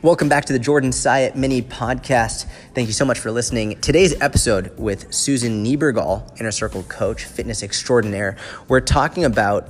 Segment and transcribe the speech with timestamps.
[0.00, 2.46] Welcome back to the Jordan Syatt mini podcast.
[2.72, 3.80] Thank you so much for listening.
[3.80, 8.36] Today's episode with Susan Niebergall, Inner Circle coach, fitness extraordinaire,
[8.68, 9.68] we're talking about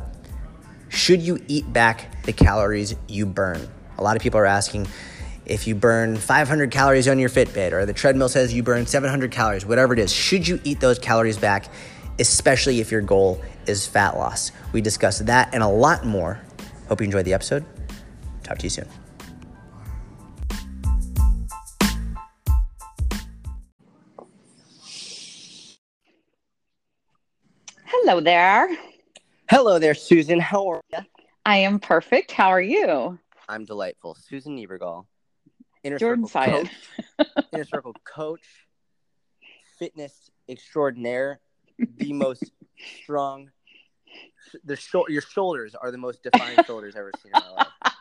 [0.91, 3.67] should you eat back the calories you burn?
[3.97, 4.87] A lot of people are asking
[5.47, 9.31] if you burn 500 calories on your Fitbit or the treadmill says you burn 700
[9.31, 11.71] calories, whatever it is, should you eat those calories back,
[12.19, 14.53] especially if your goal is fat loss?
[14.73, 16.39] We discuss that and a lot more.
[16.91, 17.65] Hope you enjoyed the episode.
[18.43, 19.08] Talk to you soon.
[28.09, 28.75] Hello there.
[29.51, 30.41] Hello there, Susan.
[30.41, 31.01] How are you?
[31.45, 32.33] I am perfect.
[32.33, 33.19] How are you?
[33.51, 34.15] I'm delightful.
[34.15, 35.05] Susan Niebergall,
[35.85, 38.47] Inner Jordan Circle coach, Inner Circle coach,
[39.79, 41.41] fitness extraordinaire,
[41.99, 42.51] the most
[43.03, 43.51] strong.
[44.65, 47.67] The sho- your shoulders are the most defined shoulders I've ever seen in my life.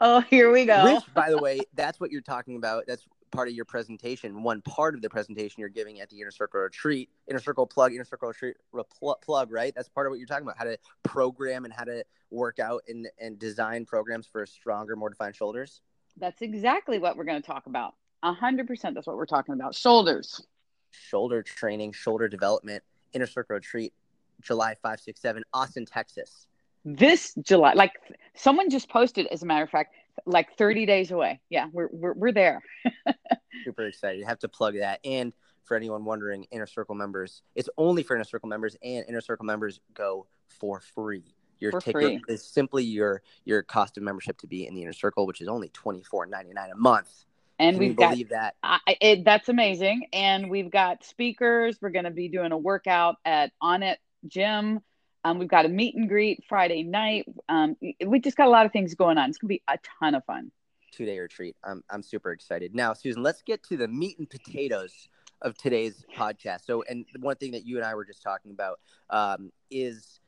[0.00, 0.94] Oh, here we go.
[0.94, 2.84] Which, by the way, that's what you're talking about.
[2.86, 4.42] That's part of your presentation.
[4.42, 7.92] One part of the presentation you're giving at the Inner Circle retreat, Inner Circle plug,
[7.92, 9.72] Inner Circle retreat repl- plug, right?
[9.74, 10.58] That's part of what you're talking about.
[10.58, 15.10] How to program and how to work out and, and design programs for stronger, more
[15.10, 15.82] defined shoulders.
[16.16, 17.94] That's exactly what we're going to talk about.
[18.22, 18.94] A hundred percent.
[18.94, 19.74] That's what we're talking about.
[19.74, 20.44] Shoulders.
[20.90, 22.82] Shoulder training, shoulder development,
[23.12, 23.92] Inner Circle retreat,
[24.40, 26.46] July 5, 6, 7, Austin, Texas.
[26.84, 27.92] This July, like
[28.34, 29.94] someone just posted, as a matter of fact,
[30.26, 31.40] like 30 days away.
[31.48, 32.62] Yeah, we're we're, we're there.
[33.64, 34.18] Super excited.
[34.18, 35.00] You have to plug that.
[35.04, 35.32] And
[35.64, 39.44] for anyone wondering, Inner Circle members, it's only for Inner Circle members, and Inner Circle
[39.46, 41.34] members go for free.
[41.60, 42.34] Your For ticket free.
[42.34, 45.48] is simply your your cost of membership to be in the Inner Circle, which is
[45.48, 47.24] only twenty four ninety nine a month.
[47.58, 48.54] And Can we've got believe that?
[48.62, 50.06] I, it, that's amazing.
[50.12, 51.76] And we've got speakers.
[51.80, 53.96] We're going to be doing a workout at Onnit
[54.28, 54.80] Gym.
[55.28, 57.26] Um, we've got a meet and greet Friday night.
[57.48, 57.76] Um,
[58.06, 59.28] we just got a lot of things going on.
[59.28, 60.50] It's going to be a ton of fun.
[60.90, 61.54] Two day retreat.
[61.62, 62.74] I'm I'm super excited.
[62.74, 65.08] Now, Susan, let's get to the meat and potatoes
[65.42, 66.64] of today's podcast.
[66.64, 68.80] So, and one thing that you and I were just talking about
[69.10, 70.20] um, is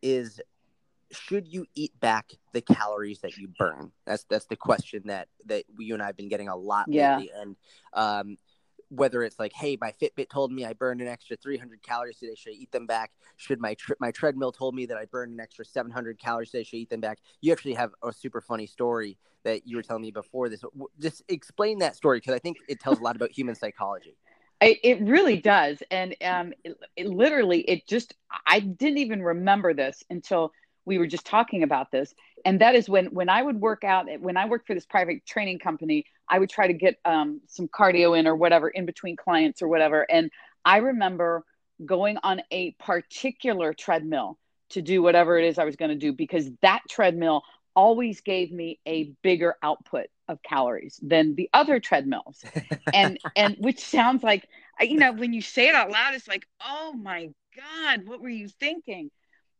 [0.00, 0.40] is
[1.10, 3.92] should you eat back the calories that you burn?
[4.06, 7.16] That's that's the question that that you and I have been getting a lot Yeah.
[7.16, 7.30] lately.
[7.34, 7.56] And
[7.92, 8.38] um,
[8.90, 12.34] whether it's like, hey, my Fitbit told me I burned an extra 300 calories today,
[12.34, 13.12] should I eat them back?
[13.36, 16.76] Should my my treadmill told me that I burned an extra 700 calories today, should
[16.76, 17.18] I eat them back?
[17.40, 20.62] You actually have a super funny story that you were telling me before this.
[21.00, 24.16] Just explain that story because I think it tells a lot about human psychology.
[24.60, 25.84] It, it really does.
[25.92, 30.50] And um, it, it literally, it just, I didn't even remember this until
[30.84, 32.12] we were just talking about this.
[32.44, 35.24] And that is when, when I would work out, when I worked for this private
[35.24, 39.16] training company, I would try to get um, some cardio in or whatever in between
[39.16, 40.06] clients or whatever.
[40.10, 40.30] And
[40.64, 41.44] I remember
[41.84, 44.38] going on a particular treadmill
[44.70, 47.42] to do whatever it is I was going to do because that treadmill
[47.74, 52.44] always gave me a bigger output of calories than the other treadmills.
[52.92, 54.48] And and which sounds like
[54.80, 58.28] you know when you say it out loud it's like oh my god what were
[58.28, 59.10] you thinking?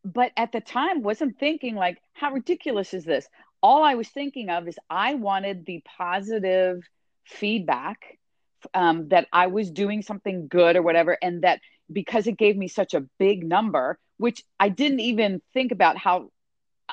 [0.04, 3.28] But at the time wasn't thinking like how ridiculous is this
[3.62, 6.82] all i was thinking of is i wanted the positive
[7.24, 8.18] feedback
[8.74, 11.60] um, that i was doing something good or whatever and that
[11.92, 16.30] because it gave me such a big number which i didn't even think about how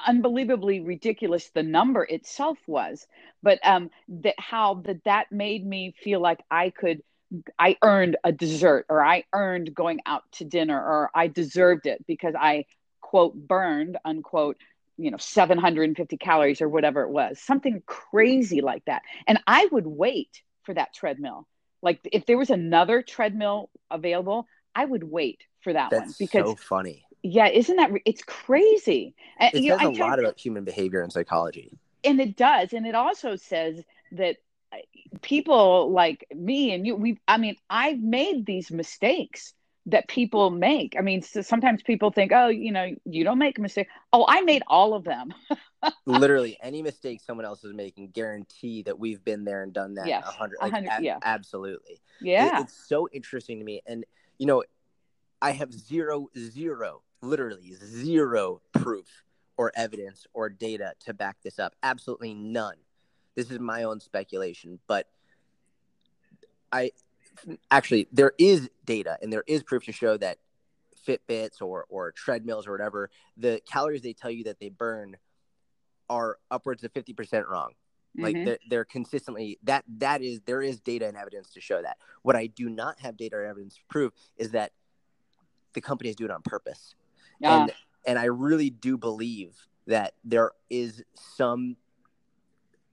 [0.08, 3.08] unbelievably ridiculous the number itself was
[3.42, 7.02] but um that how that that made me feel like i could
[7.58, 12.06] i earned a dessert or i earned going out to dinner or i deserved it
[12.08, 12.66] because i
[13.02, 14.58] quote burned unquote
[14.98, 19.86] you know 750 calories or whatever it was something crazy like that and i would
[19.88, 21.48] wait for that treadmill
[21.82, 26.46] like if there was another treadmill available i would wait for that one That's because
[26.46, 27.06] so funny.
[27.24, 31.02] yeah isn't that it's crazy and It know, says I a lot about human behavior
[31.02, 31.72] and psychology.
[32.04, 33.84] and it does and it also says
[34.14, 34.38] that
[34.74, 34.78] uh,
[35.22, 39.54] people like me and you we i mean i've made these mistakes
[39.88, 43.60] that people make i mean so sometimes people think oh you know you don't make
[43.60, 43.92] mistakes.
[44.14, 45.34] oh i made all of them
[46.08, 50.08] Literally, any mistake someone else is making, guarantee that we've been there and done that.
[50.08, 51.20] Yes, hundred, like, hundred- a- yeah.
[51.24, 51.94] absolutely.
[51.94, 54.06] It- yeah it's so interesting to me, and
[54.38, 54.64] you know,
[55.42, 59.24] I have zero, zero, literally zero proof
[59.58, 61.76] or evidence or data to back this up.
[61.84, 62.78] Absolutely none.
[63.36, 65.08] This is my own speculation, but
[66.72, 66.92] I
[67.72, 70.38] actually there is data and there is proof to show that
[71.08, 75.18] Fitbits or or treadmills or whatever, the calories they tell you that they burn
[76.10, 77.72] are upwards of 50% wrong.
[78.18, 78.46] Like Mhm.
[78.46, 81.98] they're, they're consistently that that is there is data and evidence to show that.
[82.22, 84.72] What I do not have data or evidence to prove is that
[85.74, 86.96] the companies do it on purpose.
[87.40, 87.64] Yeah.
[87.64, 87.74] And
[88.08, 91.76] and I really do believe that there is some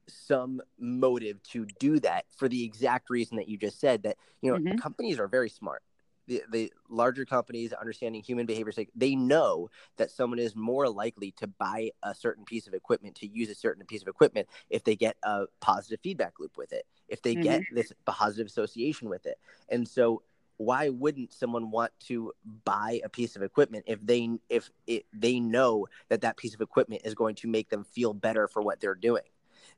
[0.08, 4.50] some motive to do that for the exact reason that you just said that you
[4.50, 4.78] know mm-hmm.
[4.78, 5.82] companies are very smart
[6.28, 11.32] the, the larger companies understanding human behavior say they know that someone is more likely
[11.32, 14.84] to buy a certain piece of equipment to use a certain piece of equipment if
[14.84, 17.43] they get a positive feedback loop with it if they mm-hmm.
[17.43, 19.38] get this positive association with it
[19.69, 20.22] and so
[20.58, 22.32] why wouldn't someone want to
[22.64, 26.60] buy a piece of equipment if they if it, they know that that piece of
[26.60, 29.22] equipment is going to make them feel better for what they're doing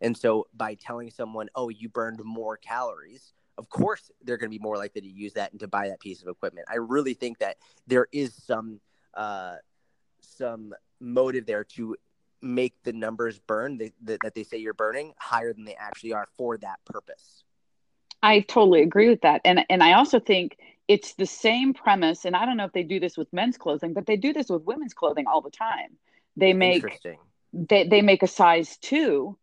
[0.01, 4.59] and so by telling someone oh you burned more calories of course they're going to
[4.59, 6.67] be more likely to use that and to buy that piece of equipment.
[6.71, 8.81] I really think that there is some
[9.15, 9.57] uh,
[10.21, 11.97] some motive there to
[12.43, 16.27] make the numbers burn that, that they say you're burning higher than they actually are
[16.37, 17.45] for that purpose.
[18.23, 20.59] I totally agree with that, and and I also think
[20.89, 22.25] it's the same premise.
[22.25, 24.49] And I don't know if they do this with men's clothing, but they do this
[24.49, 25.97] with women's clothing all the time.
[26.37, 26.85] They make
[27.53, 29.37] they they make a size two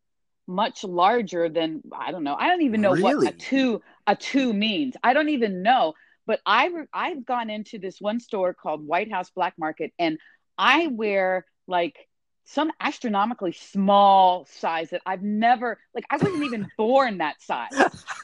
[0.51, 2.36] much larger than I don't know.
[2.36, 3.25] I don't even know really?
[3.25, 4.95] what a two a two means.
[5.03, 5.94] I don't even know.
[6.27, 10.18] But I I've gone into this one store called White House Black Market, and
[10.57, 12.07] I wear like
[12.44, 16.06] some astronomically small size that I've never like.
[16.09, 17.71] I wasn't even born that size,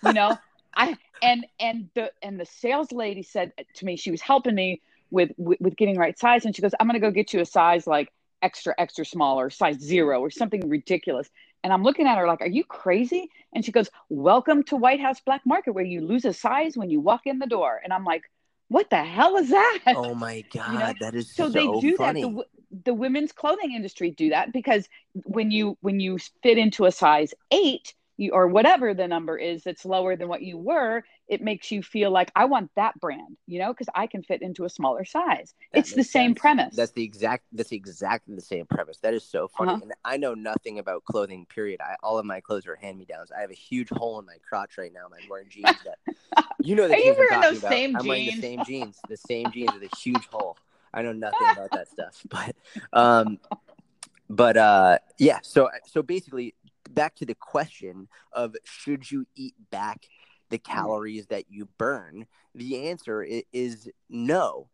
[0.03, 0.37] you know.
[0.75, 4.81] I and and the and the sales lady said to me, she was helping me
[5.09, 7.45] with with, with getting right size, and she goes, "I'm gonna go get you a
[7.45, 11.29] size like extra extra small or size zero or something ridiculous."
[11.63, 13.29] And I'm looking at her like, Are you crazy?
[13.53, 16.89] And she goes, Welcome to White House Black Market, where you lose a size when
[16.89, 17.79] you walk in the door.
[17.83, 18.23] And I'm like,
[18.69, 19.79] What the hell is that?
[19.87, 20.67] Oh my God.
[20.71, 20.93] You know?
[20.99, 22.21] That is so, so they do funny.
[22.21, 22.29] that.
[22.29, 22.43] The,
[22.83, 24.89] the women's clothing industry do that because
[25.23, 29.63] when you when you fit into a size eight, you, or whatever the number is
[29.63, 33.37] that's lower than what you were, it makes you feel like I want that brand,
[33.45, 35.53] you know, because I can fit into a smaller size.
[35.71, 36.39] That it's the same sense.
[36.39, 36.75] premise.
[36.75, 37.45] That's the exact.
[37.51, 38.97] That's exactly the same premise.
[38.97, 39.73] That is so funny.
[39.73, 39.81] Uh-huh.
[39.83, 41.45] And I know nothing about clothing.
[41.45, 41.79] Period.
[41.81, 43.31] I, all of my clothes are hand me downs.
[43.35, 45.05] I have a huge hole in my crotch right now.
[45.05, 46.87] I'm wearing jeans that you know.
[46.87, 47.71] The are you wearing those about.
[47.71, 48.07] same I'm jeans?
[48.07, 48.99] wearing the same jeans.
[49.09, 50.57] The same jeans with a huge hole.
[50.93, 52.55] I know nothing about that stuff, but
[52.93, 53.39] um,
[54.29, 55.39] but uh, yeah.
[55.43, 56.55] So so basically,
[56.93, 60.07] back to the question of should you eat back
[60.49, 60.71] the mm-hmm.
[60.71, 62.25] calories that you burn?
[62.55, 64.69] The answer is no.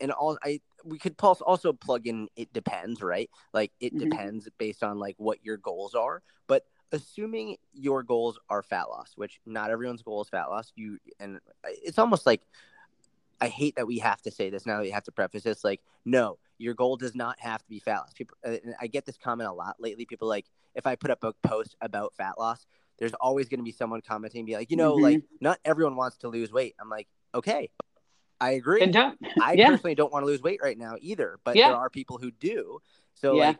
[0.00, 3.28] And all I we could also plug in it depends, right?
[3.52, 4.08] Like it mm-hmm.
[4.08, 9.12] depends based on like what your goals are, but assuming your goals are fat loss,
[9.16, 12.42] which not everyone's goal is fat loss, you and it's almost like
[13.40, 15.64] I hate that we have to say this now that we have to preface this
[15.64, 18.12] like no, your goal does not have to be fat loss.
[18.12, 20.04] People, uh, I get this comment a lot lately.
[20.04, 22.66] People like, if I put up a post about fat loss,
[22.98, 25.04] there's always going to be someone commenting, be like, you know, mm-hmm.
[25.04, 26.74] like not everyone wants to lose weight.
[26.78, 27.70] I'm like, okay,
[28.40, 28.82] I agree.
[29.42, 29.68] I yeah.
[29.68, 31.68] personally don't want to lose weight right now either, but yeah.
[31.68, 32.80] there are people who do.
[33.14, 33.48] So yeah.
[33.48, 33.58] like,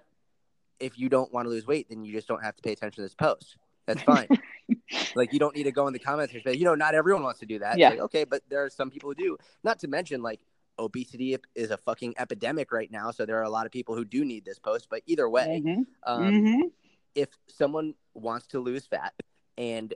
[0.78, 2.96] if you don't want to lose weight, then you just don't have to pay attention
[2.96, 3.56] to this post.
[3.94, 4.28] That's fine.
[5.16, 7.22] like you don't need to go in the comments and say, you know, not everyone
[7.22, 7.78] wants to do that.
[7.78, 7.90] Yeah.
[7.90, 9.36] Like, okay, but there are some people who do.
[9.64, 10.40] Not to mention, like
[10.78, 13.10] obesity is a fucking epidemic right now.
[13.10, 14.86] So there are a lot of people who do need this post.
[14.88, 15.82] But either way, mm-hmm.
[16.06, 16.60] Um, mm-hmm.
[17.14, 19.12] if someone wants to lose fat
[19.58, 19.92] and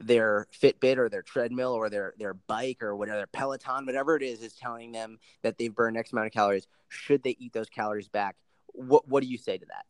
[0.00, 4.22] their Fitbit or their treadmill or their their bike or whatever their Peloton, whatever it
[4.22, 7.68] is, is telling them that they've burned X amount of calories, should they eat those
[7.68, 8.36] calories back?
[8.72, 9.84] What what do you say to that?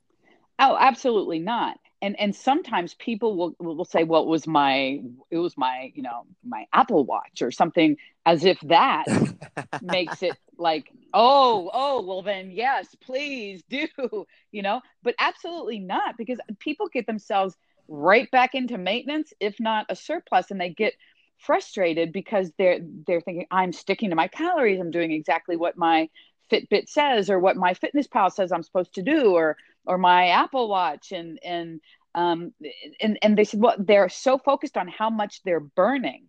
[0.61, 1.79] Oh, absolutely not.
[2.03, 5.01] And and sometimes people will will say, well, it was my
[5.31, 9.05] it was my you know my Apple Watch or something, as if that
[9.83, 13.89] makes it like oh oh well then yes please do
[14.53, 17.57] you know but absolutely not because people get themselves
[17.89, 20.93] right back into maintenance if not a surplus and they get
[21.39, 26.09] frustrated because they're they're thinking i'm sticking to my calories i'm doing exactly what my
[26.53, 29.57] fitbit says or what MyFitnessPal says i'm supposed to do or
[29.87, 31.81] or my Apple Watch and and
[32.15, 32.53] um
[33.01, 36.29] and and they said well they're so focused on how much they're burning.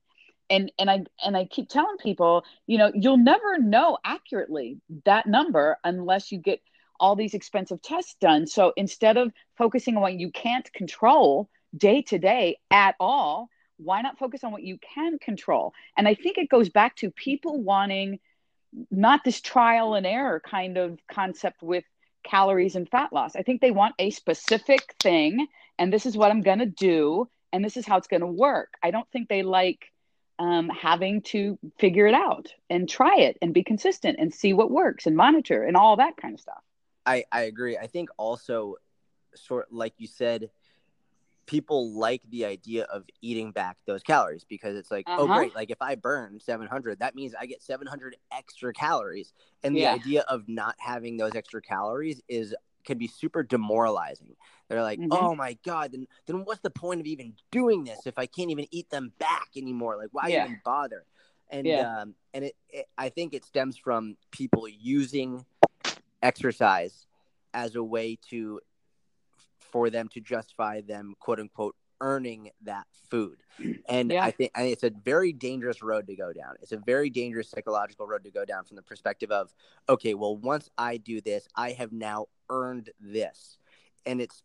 [0.50, 5.26] And and I and I keep telling people you know you'll never know accurately that
[5.26, 6.62] number unless you get
[7.00, 8.46] all these expensive tests done.
[8.46, 14.02] So instead of focusing on what you can't control day to day at all why
[14.02, 15.74] not focus on what you can control?
[15.98, 18.20] And i think it goes back to people wanting
[18.90, 21.84] not this trial and error kind of concept with
[22.24, 23.36] calories and fat loss.
[23.36, 25.48] I think they want a specific thing,
[25.78, 28.28] and this is what I'm going to do, and this is how it's going to
[28.28, 28.74] work.
[28.84, 29.92] I don't think they like
[30.40, 34.72] um, having to figure it out and try it and be consistent and see what
[34.72, 36.62] works and monitor and all that kind of stuff.
[37.06, 37.78] I, I agree.
[37.78, 38.76] I think also,
[39.36, 40.50] sort like you said,
[41.52, 45.34] people like the idea of eating back those calories because it's like, oh, uh-huh.
[45.34, 49.34] oh great, like if I burn 700, that means I get 700 extra calories.
[49.62, 49.96] And the yeah.
[49.96, 52.56] idea of not having those extra calories is
[52.86, 54.36] can be super demoralizing.
[54.70, 55.10] They're like, Mhm.
[55.12, 58.50] "Oh my god, then then what's the point of even doing this if I can't
[58.50, 59.98] even eat them back anymore?
[59.98, 60.46] Like, why Yeah.
[60.46, 61.06] even bother?"
[61.50, 62.02] And Yeah.
[62.02, 65.46] um, and it, it, I think it stems from people using
[66.24, 67.08] exercise
[67.54, 68.62] as a way to
[69.72, 73.44] for them to justify them quote unquote earning that food.
[73.88, 74.24] And Yeah.
[74.26, 76.56] i think it's a very dangerous road to go down.
[76.62, 79.54] It's a very dangerous psychological road to go down from the perspective of
[79.88, 83.58] okay well once i do this i have now earned this.
[84.06, 84.44] And it's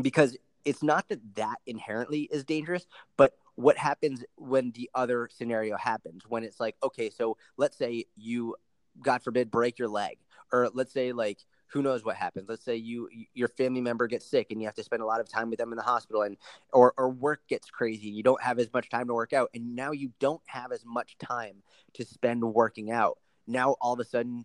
[0.00, 5.76] because it's not that that inherently is dangerous but what happens when the other scenario
[5.76, 6.22] happens?
[6.28, 8.56] When it's like okay so let's say you
[9.02, 10.18] god forbid break your leg.
[10.52, 11.38] Or let's say like
[11.74, 12.48] who knows what happens.
[12.48, 15.20] Let's say you your family member gets sick and you have to spend a lot
[15.20, 16.36] of time with them in the hospital and
[16.72, 19.50] or or work gets crazy and you don't have as much time to work out
[19.54, 21.64] and now you don't have as much time
[21.94, 23.18] to spend working out.
[23.48, 24.44] Now all of a sudden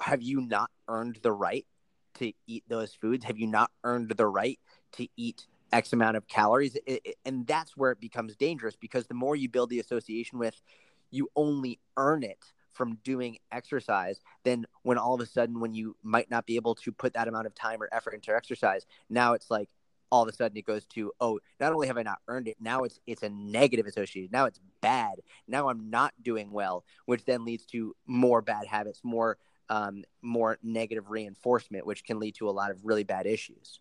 [0.00, 1.66] have you not earned the right
[2.14, 3.24] to eat those foods?
[3.24, 4.60] Have you not earned the right
[4.92, 6.76] to eat x amount of calories?
[6.86, 10.38] It- it- and that's where it becomes dangerous because the more you build the association
[10.38, 10.62] with
[11.10, 15.96] you only earn it from doing exercise then when all of a sudden when you
[16.02, 18.86] might not be able to put that amount of time or effort into exercise.
[19.08, 19.68] Now it's like
[20.10, 22.56] all of a sudden it goes to oh not only have i not earned it
[22.60, 25.16] now it's it's a negative association now it's bad
[25.48, 29.36] now i'm not doing well which then leads to more bad habits more
[29.68, 33.80] um, more negative reinforcement which can lead to a lot of really bad issues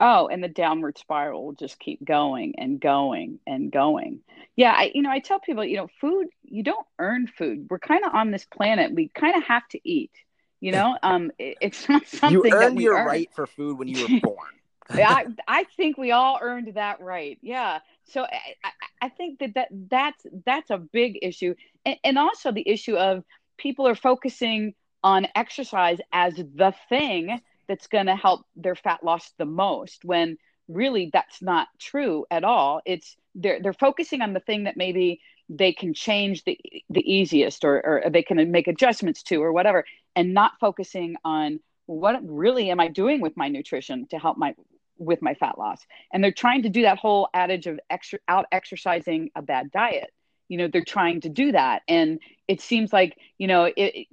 [0.00, 4.20] Oh, and the downward spiral will just keep going and going and going.
[4.56, 7.66] Yeah, I you know, I tell people, you know, food, you don't earn food.
[7.70, 8.94] We're kind of on this planet.
[8.94, 10.12] We kind of have to eat.
[10.60, 13.06] You know, um, it- it's not something you that earned your earn.
[13.06, 14.48] right for food when you were born
[14.92, 17.38] I, I think we all earned that right.
[17.42, 17.80] Yeah.
[18.06, 18.70] So I, I,
[19.02, 21.54] I think that, that that's that's a big issue,
[21.84, 23.22] and, and also the issue of
[23.58, 27.40] people are focusing on exercise as the thing
[27.70, 30.04] that's going to help their fat loss the most.
[30.04, 30.36] When
[30.68, 32.80] really that's not true at all.
[32.84, 36.58] It's they're they're focusing on the thing that maybe they can change the
[36.88, 39.84] the easiest, or or they can make adjustments to, or whatever,
[40.16, 44.54] and not focusing on what really am I doing with my nutrition to help my
[44.96, 45.80] with my fat loss
[46.12, 50.12] and they're trying to do that whole adage of extra out exercising a bad diet
[50.48, 54.06] you know they're trying to do that and it seems like you know it,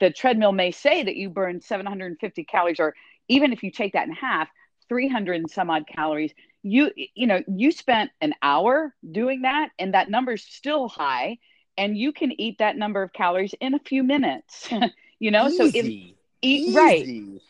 [0.00, 2.94] the treadmill may say that you burn 750 calories or
[3.28, 4.48] even if you take that in half
[4.88, 9.94] 300 and some odd calories you you know you spent an hour doing that and
[9.94, 11.38] that number's still high
[11.76, 14.68] and you can eat that number of calories in a few minutes
[15.18, 15.48] you know?
[15.48, 16.16] So if Easy.
[16.42, 17.08] eat right.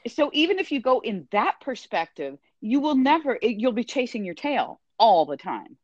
[0.09, 4.25] So even if you go in that perspective you will never it, you'll be chasing
[4.25, 5.77] your tail all the time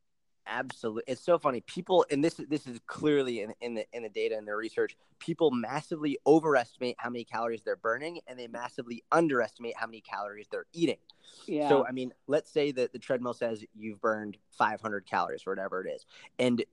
[0.49, 1.61] absolutely it's so funny.
[1.63, 4.97] People and this this is clearly in, in the in the data and the research
[5.19, 10.47] people massively overestimate how many calories they're burning and they massively underestimate how many calories
[10.51, 10.99] they're eating.
[11.47, 11.69] Yeah.
[11.69, 15.85] So i mean let's say that the treadmill says you've burned 500 calories or whatever
[15.85, 16.07] it is
[16.39, 16.65] and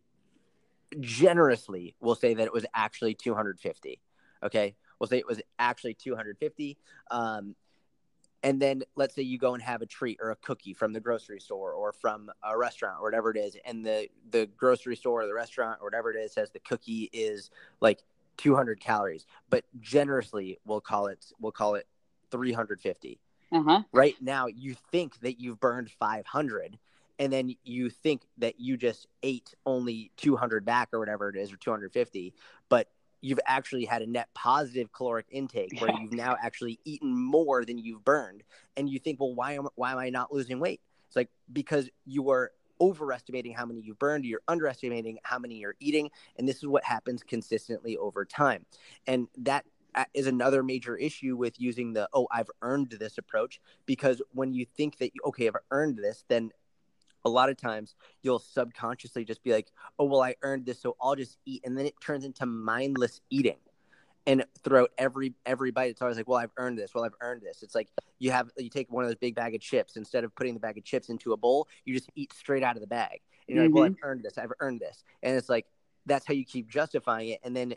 [1.00, 4.00] generously we'll say that it was actually 250
[4.46, 4.76] okay?
[5.00, 6.78] We'll say it was actually 250
[7.12, 7.56] um,
[8.44, 11.00] and then let's say you go and have a treat or a cookie from the
[11.00, 15.24] grocery store or from a restaurant or whatever it is and the the grocery store
[15.24, 17.50] or the restaurant or whatever it is says the cookie is
[17.82, 18.04] like
[18.38, 21.88] 200 calories but generously we'll call it we'll call it
[22.32, 23.20] 350
[23.52, 23.84] uh-huh.
[23.92, 26.78] Right now you think that you've burned 500
[27.20, 31.54] and then you think that you just ate only 200 back or whatever it is
[31.54, 32.34] or 250
[32.70, 32.90] but
[33.22, 37.78] you've actually had a net positive caloric intake where you've now actually eaten more than
[37.78, 38.44] you've burned.
[38.78, 40.82] And you think well why am why am I not losing weight?
[41.08, 45.78] It's like because you are overestimating how many you've burned you're underestimating how many you're
[45.80, 48.66] eating and this is what happens consistently over time.
[49.08, 54.22] And that uh, another major issue with using the oh I've earned this approach because
[54.34, 56.52] when you think that okay I've earned this then
[57.26, 60.96] a lot of times you'll subconsciously just be like oh well I earned this so
[61.02, 63.58] I'll just eat and then it turns into mindless eating
[64.28, 67.42] and throughout every every bite it's always like well I've earned this well I've earned
[67.42, 67.64] this.
[67.64, 67.90] It's like
[68.20, 70.60] you have you take one of those big bag of chips instead of putting the
[70.60, 73.20] bag of chips into a bowl you just eat straight out of the bag.
[73.48, 73.94] And you're like well mm-hmm.
[73.94, 75.04] I've earned this I've earned this.
[75.22, 75.66] And it's like
[76.06, 77.40] that's how you keep justifying it.
[77.44, 77.74] And then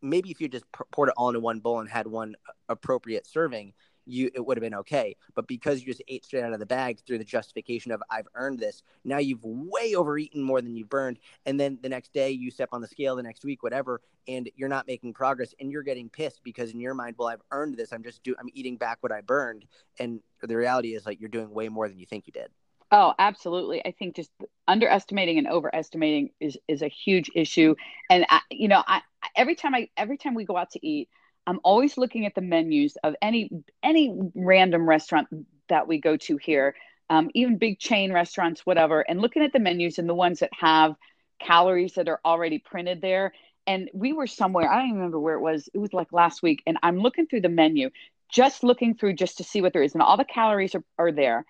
[0.00, 2.34] maybe if you just poured it all into one bowl and had one
[2.68, 3.72] appropriate serving
[4.06, 5.16] you it would have been okay.
[5.34, 8.28] But because you just ate straight out of the bag through the justification of i've
[8.34, 11.18] earned this now you've way overeaten more than you've burned.
[11.46, 14.50] And then the next day you step on the scale the next week whatever and
[14.56, 17.76] you're not making progress and you're getting pissed because in your mind well i've earned
[17.76, 17.92] this.
[17.92, 19.64] I'm just do i'm eating back what i burned.
[19.98, 22.50] And the reality is like you're doing way more than you think you did.
[22.92, 23.84] Oh, absolutely.
[23.86, 24.30] I think just
[24.68, 27.74] underestimating and overestimating is is a huge issue.
[28.10, 29.00] And I, you know, I
[29.34, 31.08] every time I every time we go out to eat,
[31.46, 33.50] I'm always looking at the menus of any
[33.82, 35.28] any random restaurant
[35.68, 36.74] that we go to here,
[37.10, 40.50] um, even big chain restaurants, whatever, and looking at the menus and the ones that
[40.58, 40.94] have
[41.40, 43.32] calories that are already printed there.
[43.66, 45.68] And we were somewhere, I don't remember where it was.
[45.72, 46.62] It was like last week.
[46.66, 47.90] And I'm looking through the menu,
[48.28, 49.94] just looking through just to see what there is.
[49.94, 51.44] And all the calories are, are there.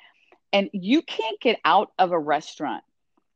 [0.53, 2.85] And you can't get out of a restaurant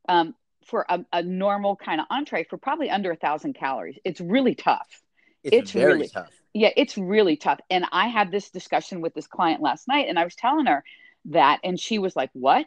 [0.08, 0.34] um,
[0.66, 3.98] for a, a, normal kind of entree for probably under a thousand calories.
[4.04, 5.02] It's really tough.
[5.46, 6.32] It's, it's really tough.
[6.54, 7.60] Yeah, it's really tough.
[7.70, 10.82] And I had this discussion with this client last night, and I was telling her
[11.26, 12.66] that, and she was like, "What?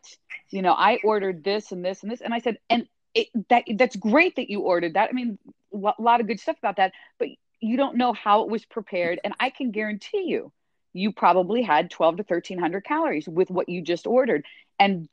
[0.49, 3.63] You know, I ordered this and this and this," and I said, "And it, that
[3.75, 5.09] that's great that you ordered that.
[5.09, 5.37] I mean,
[5.73, 7.27] a lot of good stuff about that, but
[7.59, 9.19] you don't know how it was prepared.
[9.23, 10.51] And I can guarantee you,
[10.93, 14.45] you probably had 12 to 1300 calories with what you just ordered.
[14.79, 15.09] And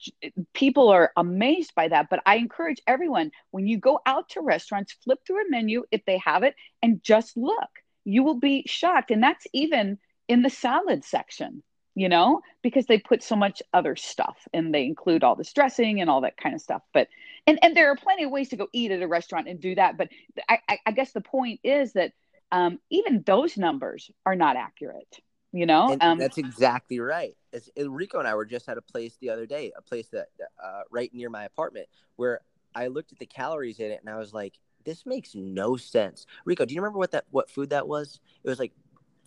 [0.55, 2.09] people are amazed by that.
[2.09, 6.05] But I encourage everyone when you go out to restaurants, flip through a menu if
[6.05, 7.69] they have it and just look.
[8.05, 9.11] You will be shocked.
[9.11, 11.63] And that's even in the salad section
[11.97, 16.03] you know, because they put so much other stuff and they include all this dressing
[16.03, 16.83] and all that kind of stuff.
[16.93, 17.09] But
[17.47, 19.75] and and there are plenty of ways to go eat at a restaurant and do
[19.77, 19.97] that.
[19.97, 20.11] But
[20.47, 22.13] I, I guess the point is that
[22.53, 25.19] um, even those numbers are not accurate.
[25.57, 27.37] You know, um, that's exactly right.
[27.53, 30.29] It's, Rico and I were just at a place the other day, a place that
[30.63, 32.41] uh, right near my apartment, where
[32.75, 36.27] I looked at the calories in it and I was like, this makes no sense.
[36.45, 38.21] Rico, do you remember what that what food that was?
[38.45, 38.73] It was like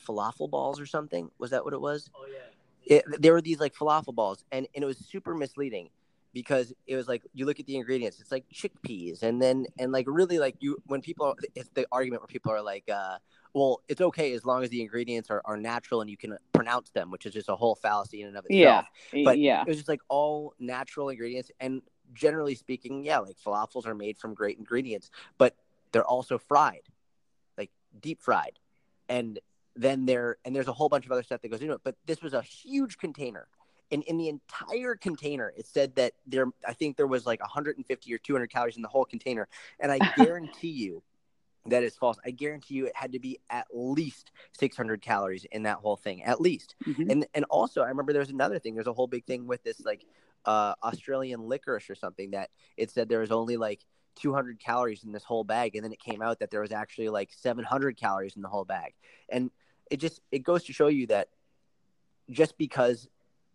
[0.07, 1.31] falafel balls or something.
[1.39, 2.09] Was that what it was?
[2.15, 2.39] Oh yeah
[2.89, 5.89] it, there were these like falafel balls, and, and it was super misleading
[6.33, 9.91] because it was like you look at the ingredients, it's like chickpeas, and then and
[9.91, 13.17] like really like you when people it's the argument where people are like, uh,
[13.53, 16.91] well, it's okay as long as the ingredients are, are natural and you can pronounce
[16.91, 18.85] them, which is just a whole fallacy in and of itself.
[19.11, 21.81] Yeah, but yeah, it was just like all natural ingredients, and
[22.13, 25.55] generally speaking, yeah, like falafels are made from great ingredients, but
[25.91, 26.83] they're also fried,
[27.57, 28.59] like deep fried,
[29.07, 29.39] and
[29.75, 31.95] then there and there's a whole bunch of other stuff that goes into it but
[32.05, 33.47] this was a huge container.
[33.91, 38.13] And in the entire container it said that there i think there was like 150
[38.13, 39.47] or 200 calories in the whole container.
[39.79, 41.01] And i guarantee you
[41.69, 45.63] that is false i guarantee you it had to be at least 600 calories in
[45.63, 47.09] that whole thing at least mm-hmm.
[47.09, 49.81] and and also i remember there's another thing there's a whole big thing with this
[49.85, 50.05] like
[50.45, 55.11] uh australian licorice or something that it said there was only like 200 calories in
[55.11, 58.35] this whole bag and then it came out that there was actually like 700 calories
[58.35, 58.93] in the whole bag
[59.29, 59.51] and
[59.89, 61.29] it just it goes to show you that
[62.29, 63.07] just because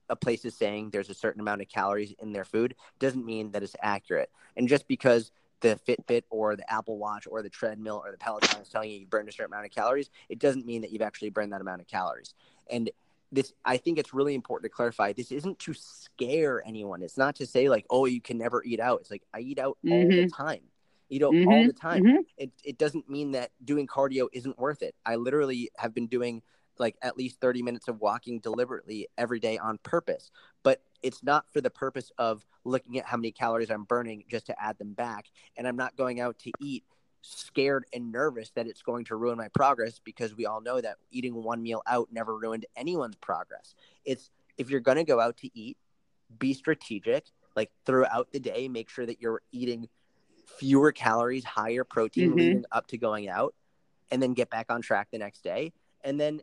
[0.08, 3.52] a place is saying there's a certain amount of calories in their food doesn't mean
[3.52, 4.30] that it's accurate.
[4.56, 5.32] And just because
[5.64, 8.98] the Fitbit or the Apple Watch or the treadmill or the Peloton is telling you
[9.00, 11.62] you burned a certain amount of calories, it doesn't mean that you've actually burned that
[11.62, 12.34] amount of calories.
[12.70, 12.90] And
[13.32, 15.14] this, I think it's really important to clarify.
[15.14, 17.02] This isn't to scare anyone.
[17.02, 19.00] It's not to say like, oh, you can never eat out.
[19.00, 19.92] It's like I eat out mm-hmm.
[19.92, 20.42] all the mm-hmm.
[20.42, 20.60] time
[21.08, 21.48] You out mm-hmm.
[21.48, 22.04] all the time.
[22.04, 22.20] Mm-hmm.
[22.36, 24.94] It, it doesn't mean that doing cardio isn't worth it.
[25.06, 26.42] I literally have been doing
[26.78, 30.30] like at least 30 minutes of walking deliberately every day on purpose.
[30.62, 34.46] But it's not for the purpose of looking at how many calories I'm burning just
[34.46, 35.26] to add them back.
[35.56, 36.84] And I'm not going out to eat
[37.22, 40.96] scared and nervous that it's going to ruin my progress because we all know that
[41.10, 43.74] eating one meal out never ruined anyone's progress.
[44.04, 45.76] It's if you're going to go out to eat,
[46.38, 47.24] be strategic,
[47.56, 49.88] like throughout the day, make sure that you're eating
[50.58, 52.38] fewer calories, higher protein mm-hmm.
[52.38, 53.54] leading up to going out,
[54.10, 55.72] and then get back on track the next day.
[56.02, 56.40] And then,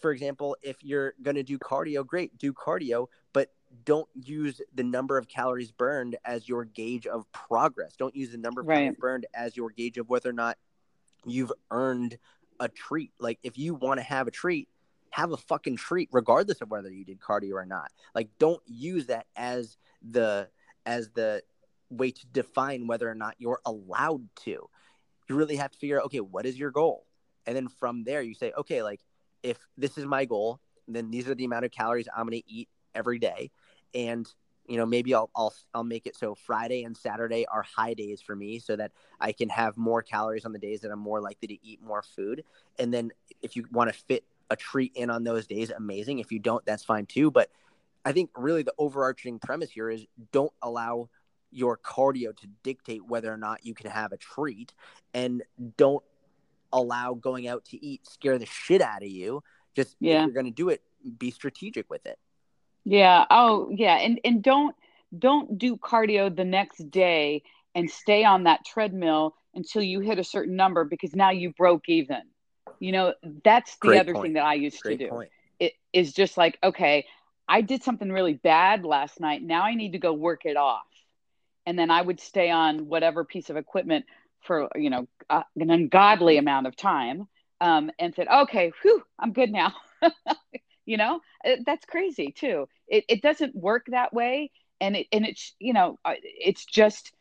[0.00, 3.48] for example, if you're going to do cardio, great, do cardio, but
[3.84, 7.94] don't use the number of calories burned as your gauge of progress.
[7.96, 8.76] Don't use the number of right.
[8.76, 10.58] calories burned as your gauge of whether or not
[11.24, 12.18] you've earned
[12.58, 13.12] a treat.
[13.18, 14.68] Like, if you want to have a treat,
[15.10, 17.90] have a fucking treat regardless of whether you did cardio or not.
[18.14, 20.48] Like, don't use that as the
[20.86, 21.42] as the
[21.90, 24.68] way to define whether or not you're allowed to.
[25.28, 27.06] You really have to figure out, okay, what is your goal?
[27.46, 29.00] And then from there, you say, okay, like
[29.42, 32.52] if this is my goal, then these are the amount of calories I'm going to
[32.52, 33.50] eat every day.
[33.94, 34.26] And
[34.66, 38.22] you know, maybe I'll, I'll I'll make it so Friday and Saturday are high days
[38.22, 41.20] for me, so that I can have more calories on the days that I'm more
[41.20, 42.44] likely to eat more food.
[42.78, 43.10] And then
[43.42, 46.20] if you want to fit a treat in on those days, amazing.
[46.20, 47.32] If you don't, that's fine too.
[47.32, 47.50] But
[48.04, 51.08] I think really the overarching premise here is don't allow
[51.50, 54.72] your cardio to dictate whether or not you can have a treat
[55.14, 55.42] and
[55.76, 56.04] don't
[56.72, 59.42] allow going out to eat scare the shit out of you
[59.74, 60.20] just yeah.
[60.20, 60.82] if you're going to do it
[61.18, 62.18] be strategic with it.
[62.84, 63.24] Yeah.
[63.30, 63.96] Oh yeah.
[63.96, 64.74] And and don't
[65.16, 67.42] don't do cardio the next day
[67.74, 71.88] and stay on that treadmill until you hit a certain number because now you broke
[71.88, 72.22] even.
[72.78, 74.24] You know that's the Great other point.
[74.24, 75.10] thing that i used Great to do.
[75.10, 75.30] point.
[75.58, 77.04] it is just like okay
[77.48, 79.42] i did something really bad last night.
[79.42, 80.86] Now i need to go work it off.
[81.66, 84.06] And then I would stay on whatever piece of equipment
[84.42, 87.28] for you know uh, an ungodly amount of time
[87.60, 89.74] um, and said, okay, whew, I'm good now.
[90.86, 91.20] you know,
[91.64, 92.68] that's crazy too.
[92.88, 94.50] It, it doesn't work that way.
[94.80, 97.12] And it, and it's, you know, uh, it's just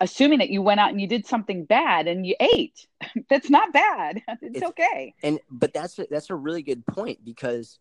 [0.00, 2.86] assuming that you went out and you did something bad and you ate.
[3.28, 4.22] that's not bad.
[4.40, 5.14] It's, it's, okay.
[5.22, 7.78] And, but that's, a, that's a really good point because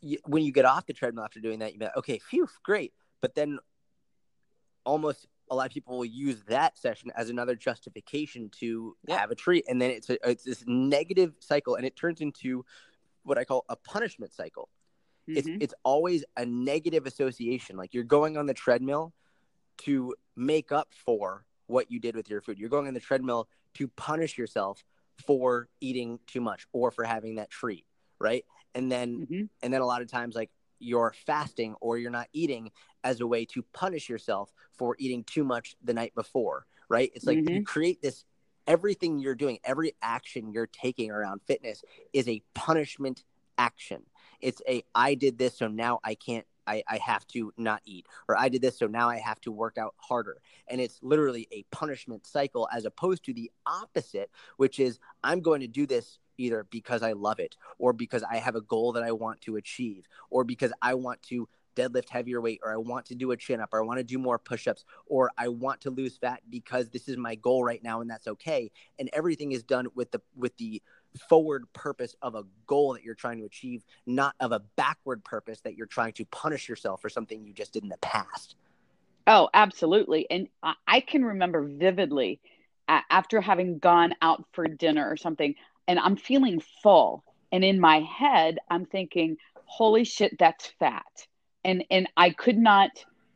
[0.00, 2.48] you, when you get off the treadmill after doing that, you be like, okay, phew,
[2.62, 2.92] great.
[3.20, 3.58] But then
[4.84, 9.18] almost a lot of people will use that session as another justification to yeah.
[9.18, 12.64] have a treat, and then it's a, it's this negative cycle, and it turns into
[13.24, 14.68] what I call a punishment cycle.
[15.28, 15.38] Mm-hmm.
[15.38, 17.76] It's it's always a negative association.
[17.76, 19.12] Like you're going on the treadmill
[19.78, 22.58] to make up for what you did with your food.
[22.58, 24.84] You're going on the treadmill to punish yourself
[25.26, 27.84] for eating too much or for having that treat,
[28.18, 28.44] right?
[28.74, 29.44] And then mm-hmm.
[29.62, 30.50] and then a lot of times like
[30.80, 32.70] you're fasting or you're not eating
[33.04, 37.10] as a way to punish yourself for eating too much the night before, right?
[37.14, 37.56] It's like mm-hmm.
[37.56, 38.24] you create this
[38.66, 43.24] everything you're doing, every action you're taking around fitness is a punishment
[43.58, 44.02] action.
[44.40, 48.06] It's a I did this, so now I can't I, I have to not eat,
[48.28, 50.40] or I did this, so now I have to work out harder.
[50.68, 55.62] And it's literally a punishment cycle as opposed to the opposite, which is I'm going
[55.62, 59.02] to do this either because I love it, or because I have a goal that
[59.02, 63.06] I want to achieve, or because I want to deadlift heavier weight or I want
[63.06, 65.80] to do a chin up or I want to do more push-ups or I want
[65.82, 68.70] to lose fat because this is my goal right now and that's okay.
[68.98, 70.82] And everything is done with the with the
[71.28, 75.60] forward purpose of a goal that you're trying to achieve not of a backward purpose
[75.62, 78.56] that you're trying to punish yourself for something you just did in the past.
[79.26, 80.26] Oh absolutely.
[80.30, 80.48] And
[80.86, 82.40] I can remember vividly
[82.88, 85.54] after having gone out for dinner or something
[85.90, 87.24] and I'm feeling full.
[87.50, 91.26] And in my head I'm thinking holy shit that's fat.
[91.64, 92.90] And and i could not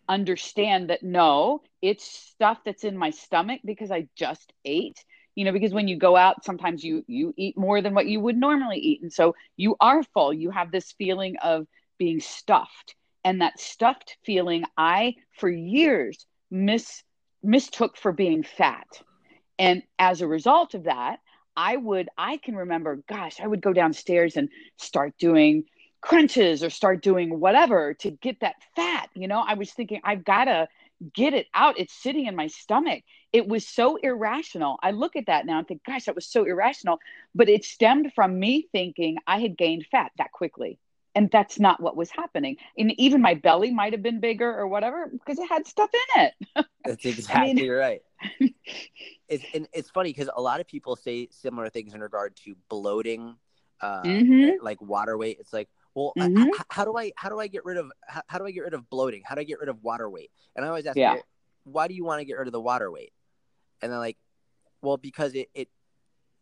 [0.08, 5.04] understand that no it's stuff that's in my stomach because i just ate.
[5.34, 8.20] You know because when you go out sometimes you you eat more than what you
[8.20, 9.02] would normally eat.
[9.02, 10.32] And so you are full.
[10.32, 11.66] You have this feeling of
[11.98, 12.94] being stuffed.
[13.24, 17.02] And that stuffed feeling i for years mis
[17.42, 18.86] mistook for being fat.
[19.58, 21.18] And as a result of that
[21.56, 25.64] i would i can remember gosh i would go downstairs and start doing
[26.04, 29.08] crunches or start doing whatever to get that fat.
[29.14, 30.68] You know, I was thinking, I've got to
[31.14, 31.78] get it out.
[31.78, 33.02] It's sitting in my stomach.
[33.32, 34.78] It was so irrational.
[34.82, 36.98] I look at that now and think, gosh, that was so irrational.
[37.34, 40.78] But it stemmed from me thinking I had gained fat that quickly.
[41.14, 42.56] And that's not what was happening.
[42.76, 46.22] And even my belly might have been bigger or whatever because it had stuff in
[46.24, 46.66] it.
[46.84, 48.02] that's exactly I mean, right.
[49.28, 52.56] it's, and it's funny because a lot of people say similar things in regard to
[52.68, 53.36] bloating,
[53.80, 54.64] uh, mm-hmm.
[54.64, 55.36] like water weight.
[55.38, 56.42] It's like, well mm-hmm.
[56.42, 58.64] I, how do i how do i get rid of how, how, do i get
[58.64, 60.96] rid of bloating how do i get rid of water weight and i always ask
[60.96, 61.18] yeah.
[61.62, 63.12] why do you want to get rid of the water weight
[63.80, 64.18] and they're like
[64.82, 65.68] well because it, it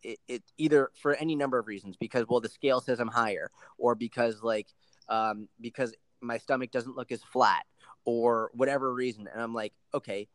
[0.03, 3.51] it, it either for any number of reasons because well the scale says i'm higher
[3.79, 4.69] or because like
[5.09, 7.65] um because my stomach doesn't look as flat
[8.05, 10.29] or whatever reason and i'm like okay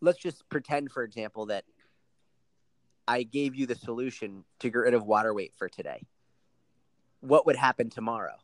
[0.00, 1.64] let's just pretend for example that
[3.08, 6.02] i gave you the solution to get rid of water weight for today
[7.20, 8.36] what would happen tomorrow?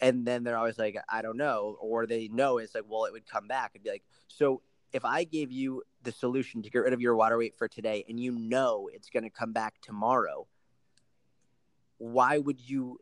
[0.00, 1.76] And then they're always like, I don't know.
[1.80, 5.04] Or they know it's like, well, it would come back and be like, so if
[5.04, 8.18] I gave you the solution to get rid of your water weight for today and
[8.18, 10.46] you know it's going to come back tomorrow,
[11.98, 12.98] why would you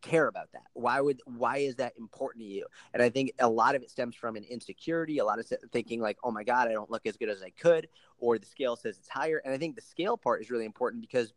[0.00, 0.66] care about that?
[0.74, 2.66] Why would why is that important to you?
[2.94, 6.00] And I think a lot of it stems from an insecurity, a lot of thinking
[6.00, 7.88] like, "Oh my god, I don't look as good as I could,"
[8.18, 9.42] or the scale says it's higher.
[9.44, 11.34] And I think the scale part is really important because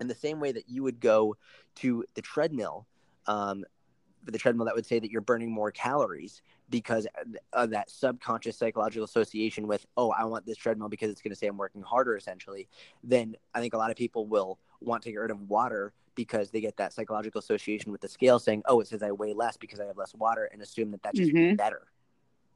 [0.00, 1.36] in the same way that you would go
[1.76, 2.86] to the treadmill,
[3.26, 3.64] um,
[4.24, 7.06] the treadmill that would say that you're burning more calories because
[7.52, 11.36] of that subconscious psychological association with, oh, I want this treadmill because it's going to
[11.36, 12.68] say I'm working harder, essentially.
[13.02, 16.50] Then I think a lot of people will want to get rid of water because
[16.50, 19.56] they get that psychological association with the scale saying, oh, it says I weigh less
[19.56, 21.56] because I have less water and assume that that's just mm-hmm.
[21.56, 21.82] better.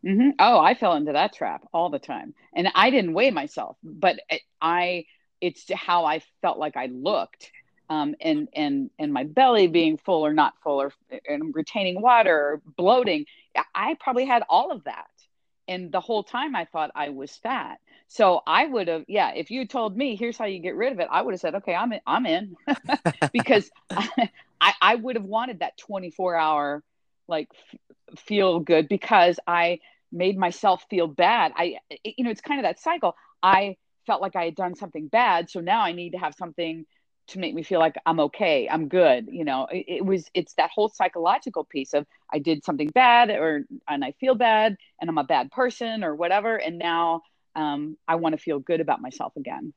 [0.05, 0.31] Mm-hmm.
[0.38, 2.35] Oh, I fell into that trap all the time.
[2.55, 4.20] And I didn't weigh myself, but
[4.61, 5.07] I
[5.40, 7.50] it's how I felt like I looked.
[7.88, 10.92] Um, and and and my belly being full or not full or
[11.29, 13.27] and retaining water or bloating
[13.75, 15.07] i probably had all of that.
[15.68, 17.79] And the whole time i thought i was fat.
[18.09, 21.01] So i would have yeah if you told me here's how you get rid of
[21.01, 22.57] it i would have said okay i'm in i'm in.
[23.33, 23.70] Because
[24.61, 26.83] I, I would have wanted that 24 hour
[27.29, 29.79] like f- feel good because i
[30.12, 31.53] made myself feel bad.
[31.57, 33.14] I you know it's kind of that cycle.
[33.42, 35.51] I felt like I had done something bad.
[35.51, 36.87] So now I need to have something
[37.29, 39.29] to make me feel like I'm okay, I'm good.
[39.31, 43.31] You know, it, it, was it's that whole psychological piece of I did something bad
[43.31, 47.23] or and I feel bad and I'm a bad person or whatever, and now
[47.55, 49.73] um, I want to feel good about myself again,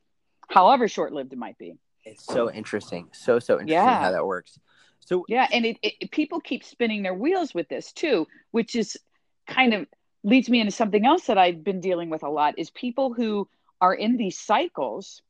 [0.49, 1.75] however short lived it might be.
[2.05, 3.09] It's so interesting.
[3.11, 3.99] So so interesting yeah.
[3.99, 4.59] how that works.
[4.99, 8.97] So yeah, and it, it, people keep spinning their wheels with this too, which is
[9.47, 9.87] kind of
[10.23, 13.47] leads me into something else that I've been dealing with a lot is people who
[13.81, 15.21] are in these cycles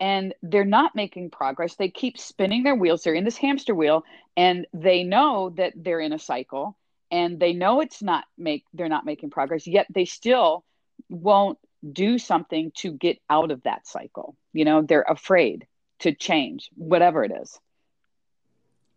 [0.00, 1.76] and they're not making progress.
[1.76, 3.02] They keep spinning their wheels.
[3.02, 4.04] They're in this hamster wheel
[4.36, 6.76] and they know that they're in a cycle
[7.10, 10.64] and they know it's not make they're not making progress, yet they still
[11.08, 11.58] won't
[11.92, 14.36] do something to get out of that cycle.
[14.52, 15.66] You know, they're afraid
[16.00, 17.58] to change, whatever it is.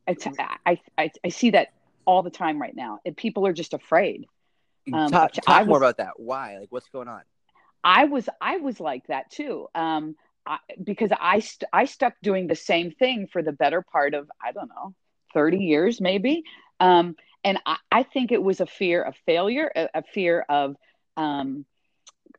[0.07, 0.27] It's,
[0.65, 1.69] I, I, I see that
[2.05, 2.99] all the time right now.
[3.05, 4.25] And people are just afraid.
[4.91, 6.11] Um, talk, talk was, more about that.
[6.17, 6.57] Why?
[6.59, 7.21] Like, what's going on?
[7.83, 9.67] I was, I was like that too.
[9.73, 14.13] Um, I, because I, st- I stuck doing the same thing for the better part
[14.13, 14.93] of, I don't know,
[15.33, 16.43] 30 years maybe.
[16.79, 20.75] Um, and I, I think it was a fear of failure, a, a fear of,
[21.17, 21.65] um,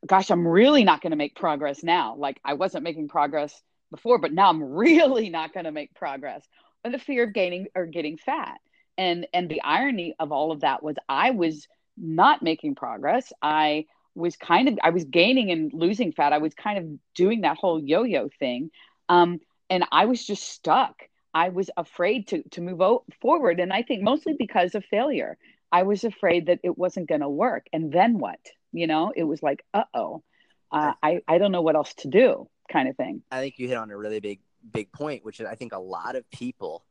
[0.06, 2.16] gosh, I'm really not going to make progress now.
[2.16, 6.46] Like I wasn't making progress before, but now I'm really not going to make progress.
[6.84, 8.58] And the fear of gaining or getting fat.
[8.96, 13.32] And and the irony of all of that was I was not making progress.
[13.42, 16.32] I was kind of I was gaining and losing fat.
[16.32, 18.70] I was kind of doing that whole yo-yo thing.
[19.08, 20.94] Um, and I was just stuck.
[21.32, 25.36] I was afraid to to move o- forward and I think mostly because of failure.
[25.72, 27.66] I was afraid that it wasn't going to work.
[27.72, 28.38] And then what?
[28.70, 30.22] You know, it was like, uh-oh.
[30.70, 33.22] Uh, I I don't know what else to do kind of thing.
[33.30, 34.40] I think you hit on a really big
[34.72, 36.84] big point, which is I think a lot of people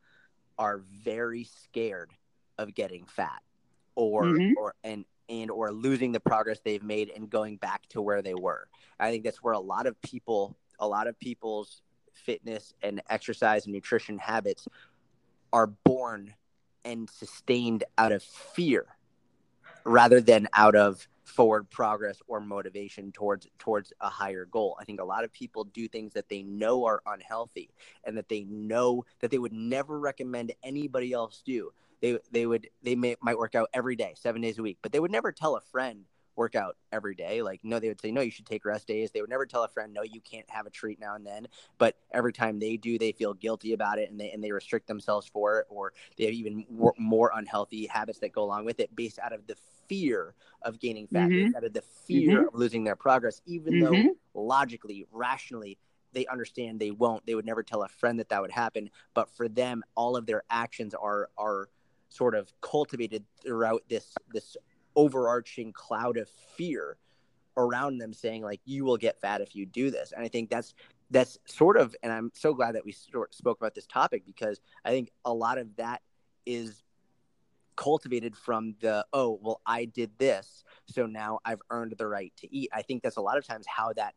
[0.58, 2.12] are very scared
[2.58, 3.42] of getting fat
[3.96, 4.54] or mm-hmm.
[4.58, 8.34] or and and or losing the progress they've made and going back to where they
[8.34, 8.68] were.
[9.00, 11.82] I think that's where a lot of people a lot of people's
[12.14, 14.68] fitness and exercise and nutrition habits
[15.52, 16.34] are born
[16.86, 18.86] and sustained out of fear
[19.86, 24.78] rather than out of forward progress or motivation towards towards a higher goal.
[24.80, 27.70] I think a lot of people do things that they know are unhealthy
[28.04, 31.72] and that they know that they would never recommend anybody else do.
[32.04, 34.92] They they would they may, might work out every day, 7 days a week, but
[34.92, 36.04] they would never tell a friend
[36.36, 37.42] work out every day.
[37.42, 39.12] Like, no, they would say, no, you should take rest days.
[39.12, 41.48] They would never tell a friend, no, you can't have a treat now and then.
[41.78, 44.88] But every time they do, they feel guilty about it and they, and they restrict
[44.88, 48.80] themselves for it, or they have even more, more unhealthy habits that go along with
[48.80, 49.56] it based out of the
[49.88, 51.56] fear of gaining fat, mm-hmm.
[51.56, 52.48] out of the fear mm-hmm.
[52.48, 54.08] of losing their progress, even mm-hmm.
[54.08, 55.78] though logically, rationally,
[56.14, 57.26] they understand they won't.
[57.26, 58.90] They would never tell a friend that that would happen.
[59.14, 61.70] But for them, all of their actions are are
[62.14, 64.58] sort of cultivated throughout this this
[64.96, 66.98] overarching cloud of fear
[67.58, 70.12] around them saying like you will get fat if you do this.
[70.12, 70.74] And i think that's
[71.12, 74.62] that's sort of and i'm so glad that we sort, spoke about this topic because
[74.86, 76.02] i think a lot of that
[76.46, 76.84] is
[77.76, 82.54] cultivated from the oh well i did this so now i've earned the right to
[82.56, 82.70] eat.
[82.74, 84.14] I think that's a lot of times how that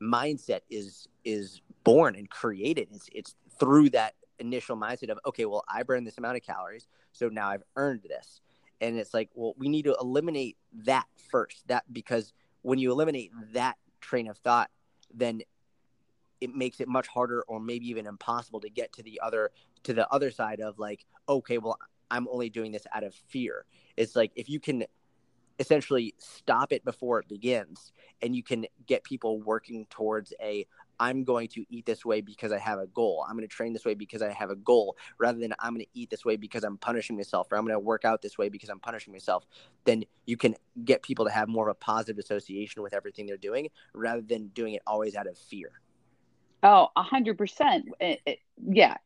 [0.00, 2.88] mindset is is born and created.
[2.92, 6.88] It's it's through that initial mindset of okay well i burned this amount of calories
[7.12, 8.40] so now i've earned this.
[8.80, 11.68] And it's like well we need to eliminate that first.
[11.68, 14.70] That because when you eliminate that train of thought
[15.12, 15.42] then
[16.40, 19.50] it makes it much harder or maybe even impossible to get to the other
[19.82, 21.78] to the other side of like okay well
[22.10, 23.64] i'm only doing this out of fear.
[23.96, 24.84] It's like if you can
[25.58, 30.66] essentially stop it before it begins and you can get people working towards a
[31.00, 33.24] I'm going to eat this way because I have a goal.
[33.26, 35.84] I'm going to train this way because I have a goal rather than I'm going
[35.84, 38.36] to eat this way because I'm punishing myself or I'm going to work out this
[38.36, 39.46] way because I'm punishing myself.
[39.84, 43.38] Then you can get people to have more of a positive association with everything they're
[43.38, 45.72] doing rather than doing it always out of fear.
[46.62, 47.86] Oh, a hundred percent.
[48.62, 48.98] Yeah.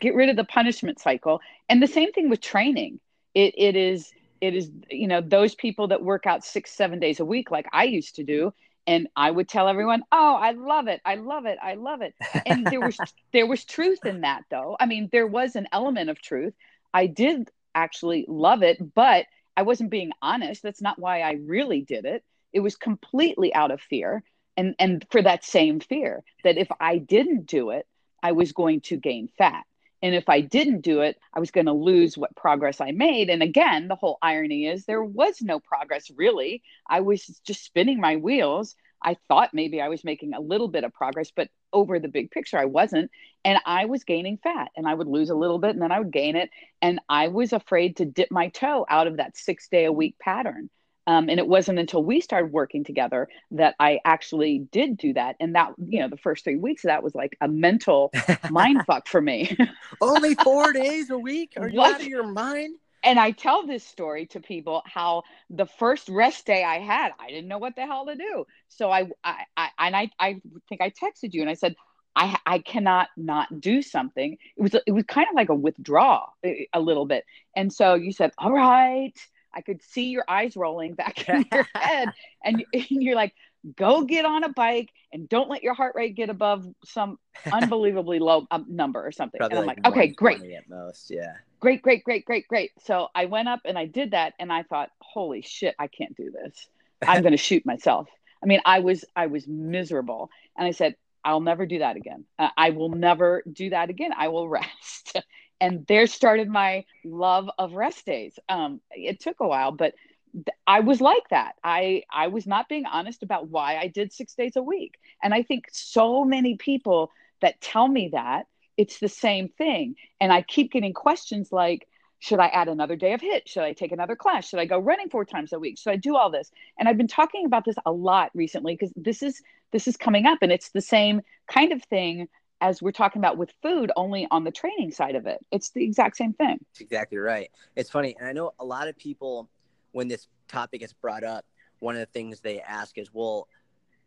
[0.00, 1.40] Get rid of the punishment cycle.
[1.68, 2.98] And the same thing with training.
[3.34, 7.20] It, it is, it is, you know, those people that work out six, seven days
[7.20, 8.54] a week, like I used to do,
[8.86, 11.00] and I would tell everyone, "Oh, I love it.
[11.04, 11.58] I love it.
[11.62, 12.98] I love it." And there was
[13.32, 14.76] there was truth in that though.
[14.78, 16.54] I mean, there was an element of truth.
[16.94, 20.62] I did actually love it, but I wasn't being honest.
[20.62, 22.24] That's not why I really did it.
[22.52, 24.22] It was completely out of fear
[24.56, 27.86] and and for that same fear that if I didn't do it,
[28.22, 29.64] I was going to gain fat.
[30.02, 33.30] And if I didn't do it, I was going to lose what progress I made.
[33.30, 36.62] And again, the whole irony is there was no progress really.
[36.88, 38.74] I was just spinning my wheels.
[39.02, 42.30] I thought maybe I was making a little bit of progress, but over the big
[42.30, 43.10] picture, I wasn't.
[43.44, 45.98] And I was gaining fat and I would lose a little bit and then I
[45.98, 46.50] would gain it.
[46.82, 50.16] And I was afraid to dip my toe out of that six day a week
[50.18, 50.70] pattern.
[51.06, 55.36] Um, and it wasn't until we started working together that I actually did do that.
[55.38, 58.12] And that, you know, the first three weeks of that was like a mental
[58.50, 59.56] mind fuck for me.
[60.00, 61.52] Only four days a week?
[61.56, 61.94] Are you what?
[61.94, 62.76] out of your mind?
[63.04, 67.28] And I tell this story to people how the first rest day I had, I
[67.28, 68.46] didn't know what the hell to do.
[68.68, 71.76] So I, I, I and I, I think I texted you and I said,
[72.16, 74.38] I I cannot not do something.
[74.56, 77.24] It was it was kind of like a withdrawal a little bit.
[77.54, 79.12] And so you said, "All right."
[79.54, 82.12] I could see your eyes rolling back in your head
[82.44, 83.34] and, and you're like,
[83.76, 87.18] "Go get on a bike and don't let your heart rate get above some
[87.50, 91.10] unbelievably low um, number or something." Probably and I'm like like, "Okay, great." At most,
[91.10, 91.34] yeah.
[91.60, 92.70] Great, great, great, great, great.
[92.84, 96.16] So I went up and I did that and I thought, "Holy shit, I can't
[96.16, 96.68] do this.
[97.06, 98.08] I'm going to shoot myself."
[98.42, 100.30] I mean, I was I was miserable.
[100.56, 102.24] And I said, I'll never do that again.
[102.38, 104.12] Uh, I will never do that again.
[104.16, 105.16] I will rest.
[105.60, 108.38] And there started my love of rest days.
[108.48, 109.94] Um, it took a while, but
[110.34, 111.54] th- I was like that.
[111.64, 114.98] I I was not being honest about why I did six days a week.
[115.22, 119.96] And I think so many people that tell me that it's the same thing.
[120.20, 121.88] And I keep getting questions like,
[122.18, 124.48] should I add another day of HIIT Should I take another class?
[124.48, 125.78] Should I go running four times a week?
[125.78, 126.50] Should I do all this?
[126.78, 129.42] And I've been talking about this a lot recently because this is
[129.72, 132.28] this is coming up and it's the same kind of thing
[132.60, 135.44] as we're talking about with food only on the training side of it.
[135.50, 136.58] It's the exact same thing.
[136.72, 137.50] That's exactly right.
[137.74, 139.48] It's funny, and I know a lot of people
[139.92, 141.44] when this topic is brought up,
[141.80, 143.48] one of the things they ask is, "Well,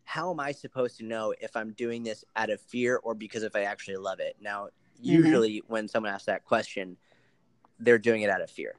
[0.04, 3.42] how am I supposed to know if I'm doing this out of fear or because
[3.42, 4.68] if I actually love it?" Now,
[5.00, 5.72] usually mm-hmm.
[5.72, 6.96] when someone asks that question,
[7.78, 8.74] they're doing it out of fear.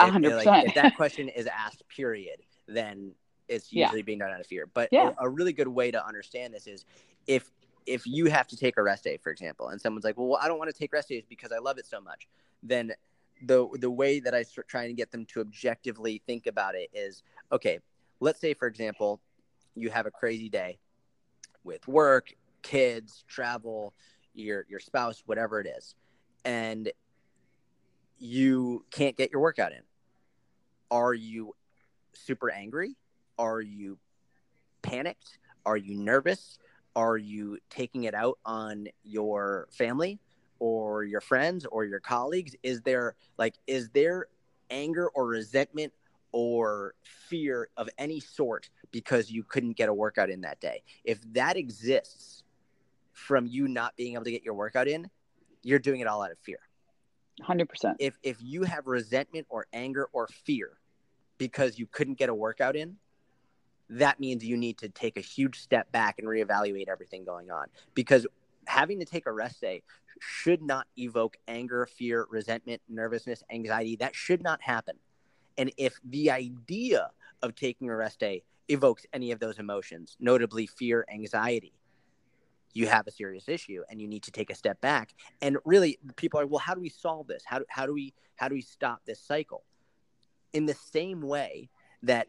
[0.00, 0.68] If, hundred like.
[0.68, 3.12] If that question is asked, period, then
[3.48, 4.04] it's usually yeah.
[4.04, 4.68] being done out of fear.
[4.72, 5.12] But yeah.
[5.18, 6.84] a, a really good way to understand this is
[7.26, 7.50] if
[7.88, 10.48] if you have to take a rest day, for example, and someone's like, "Well, I
[10.48, 12.28] don't want to take rest days because I love it so much,"
[12.62, 12.92] then
[13.42, 16.90] the the way that I start trying to get them to objectively think about it
[16.92, 17.22] is,
[17.52, 17.80] okay,
[18.20, 19.20] let's say, for example,
[19.74, 20.78] you have a crazy day
[21.64, 23.94] with work, kids, travel,
[24.34, 25.94] your your spouse, whatever it is,
[26.44, 26.92] and
[28.18, 29.82] you can't get your workout in.
[30.90, 31.54] Are you
[32.12, 32.96] super angry?
[33.38, 33.98] Are you
[34.82, 35.38] panicked?
[35.64, 36.58] Are you nervous?
[36.98, 40.18] Are you taking it out on your family
[40.58, 42.56] or your friends or your colleagues?
[42.64, 44.26] Is there like is there
[44.68, 45.92] anger or resentment
[46.32, 46.96] or
[47.28, 50.82] fear of any sort because you couldn't get a workout in that day?
[51.04, 52.42] If that exists
[53.12, 55.08] from you not being able to get your workout in,
[55.62, 56.58] you're doing it all out of fear.
[57.48, 57.94] 100%.
[58.00, 60.70] If if you have resentment or anger or fear
[61.38, 62.96] because you couldn't get a workout in,
[63.90, 67.66] that means you need to take a huge step back and reevaluate everything going on
[67.94, 68.26] because
[68.66, 69.82] having to take a rest day
[70.20, 73.96] should not evoke anger, fear, resentment, nervousness, anxiety.
[73.96, 74.96] That should not happen.
[75.56, 77.10] And if the idea
[77.42, 81.72] of taking a rest day evokes any of those emotions, notably fear, anxiety,
[82.74, 85.98] you have a serious issue and you need to take a step back and really
[86.16, 88.54] people are well how do we solve this how do, how do we how do
[88.54, 89.64] we stop this cycle
[90.52, 91.70] in the same way
[92.02, 92.28] that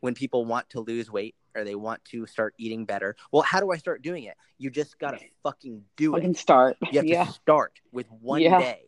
[0.00, 3.60] when people want to lose weight or they want to start eating better well how
[3.60, 6.18] do i start doing it you just gotta fucking do it.
[6.18, 7.24] fucking it start you have yeah.
[7.24, 8.58] to start with one yeah.
[8.58, 8.82] day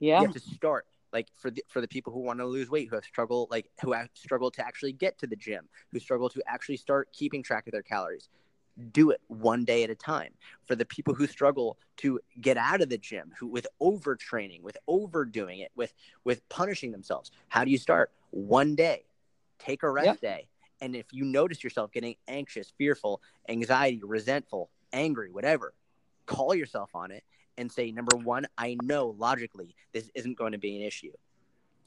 [0.00, 2.70] yeah you have to start like for the for the people who want to lose
[2.70, 5.98] weight who have struggled like who have struggled to actually get to the gym who
[5.98, 8.28] struggle to actually start keeping track of their calories
[8.92, 10.32] do it one day at a time.
[10.66, 14.76] For the people who struggle to get out of the gym, who with overtraining, with
[14.88, 15.92] overdoing it, with
[16.24, 18.10] with punishing themselves, how do you start?
[18.30, 19.04] One day.
[19.64, 20.48] Take a rest day.
[20.80, 25.72] And if you notice yourself getting anxious, fearful, anxiety, resentful, angry, whatever,
[26.26, 27.24] call yourself on it
[27.56, 31.12] and say, number one, I know logically this isn't going to be an issue.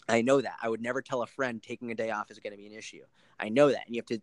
[0.09, 0.55] I know that.
[0.61, 2.73] I would never tell a friend taking a day off is going to be an
[2.73, 3.03] issue.
[3.39, 3.85] I know that.
[3.85, 4.21] And you have to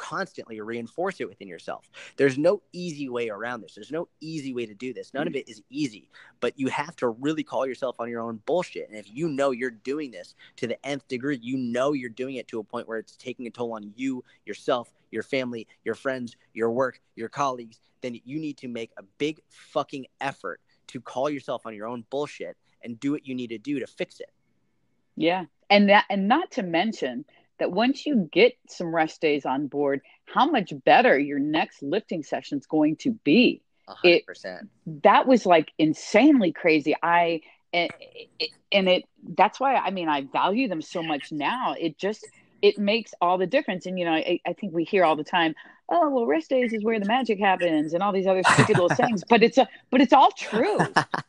[0.00, 1.90] constantly reinforce it within yourself.
[2.16, 3.74] There's no easy way around this.
[3.74, 5.12] There's no easy way to do this.
[5.12, 6.08] None of it is easy,
[6.40, 8.88] but you have to really call yourself on your own bullshit.
[8.88, 12.36] And if you know you're doing this to the nth degree, you know you're doing
[12.36, 15.94] it to a point where it's taking a toll on you, yourself, your family, your
[15.94, 21.00] friends, your work, your colleagues, then you need to make a big fucking effort to
[21.02, 24.18] call yourself on your own bullshit and do what you need to do to fix
[24.20, 24.30] it.
[25.14, 25.44] Yeah.
[25.68, 27.26] And that and not to mention
[27.60, 32.22] that once you get some rest days on board, how much better your next lifting
[32.22, 33.62] session is going to be.
[33.88, 34.02] 100%.
[34.04, 36.94] It, that was like insanely crazy.
[37.02, 37.42] I,
[37.72, 37.90] and
[38.38, 39.04] it, and it,
[39.36, 41.74] that's why, I mean, I value them so much now.
[41.78, 42.26] It just,
[42.62, 43.86] it makes all the difference.
[43.86, 45.54] And, you know, I, I think we hear all the time,
[45.88, 48.96] oh, well, rest days is where the magic happens and all these other stupid little
[48.96, 50.78] things, but it's a, but it's all true.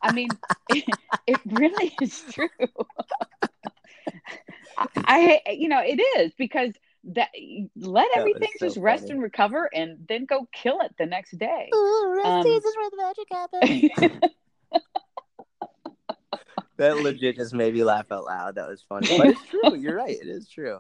[0.02, 0.30] I mean,
[0.70, 0.86] it,
[1.28, 2.50] it really is true.
[4.78, 6.74] I, you know, it is because
[7.04, 7.30] that
[7.76, 11.70] let everything so just rest and recover and then go kill it the next day.
[11.74, 14.32] Ooh, rest um, is where the magic happens.
[16.78, 18.56] that legit just made me laugh out loud.
[18.56, 19.18] That was funny.
[19.18, 19.76] But it's true.
[19.76, 20.18] You're right.
[20.20, 20.80] It is true.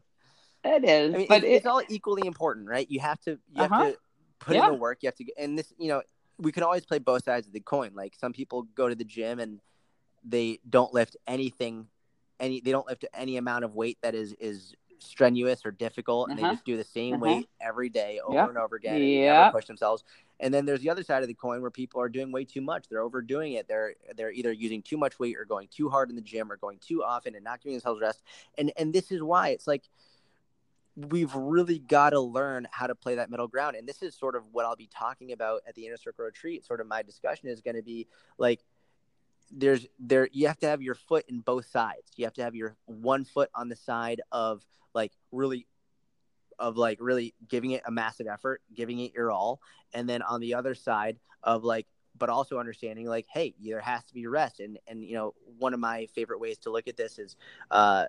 [0.63, 1.13] It is.
[1.13, 2.89] I mean, but it's, it, it's all equally important, right?
[2.89, 3.83] You have to you uh-huh.
[3.83, 3.99] have to
[4.39, 4.65] put yeah.
[4.67, 4.99] in the work.
[5.01, 6.01] You have to and this, you know,
[6.37, 7.91] we can always play both sides of the coin.
[7.95, 9.59] Like some people go to the gym and
[10.23, 11.87] they don't lift anything,
[12.41, 16.39] any they don't lift any amount of weight that is is strenuous or difficult, and
[16.39, 16.49] uh-huh.
[16.49, 17.23] they just do the same uh-huh.
[17.23, 18.49] weight every day over yep.
[18.49, 18.99] and over again,
[19.51, 20.03] push themselves.
[20.39, 22.61] And then there's the other side of the coin where people are doing way too
[22.61, 22.87] much.
[22.89, 23.67] They're overdoing it.
[23.67, 26.57] They're they're either using too much weight or going too hard in the gym or
[26.57, 28.23] going too often and not giving themselves rest.
[28.57, 29.83] And and this is why it's like
[30.95, 33.75] we've really got to learn how to play that middle ground.
[33.75, 36.65] And this is sort of what I'll be talking about at the inner circle retreat.
[36.65, 38.59] Sort of my discussion is going to be like
[39.51, 42.11] there's there you have to have your foot in both sides.
[42.15, 45.67] You have to have your one foot on the side of like really
[46.59, 49.61] of like really giving it a massive effort, giving it your all,
[49.93, 51.87] and then on the other side of like
[52.17, 55.73] but also understanding like hey there has to be rest and and you know one
[55.73, 57.37] of my favorite ways to look at this is
[57.71, 58.05] uh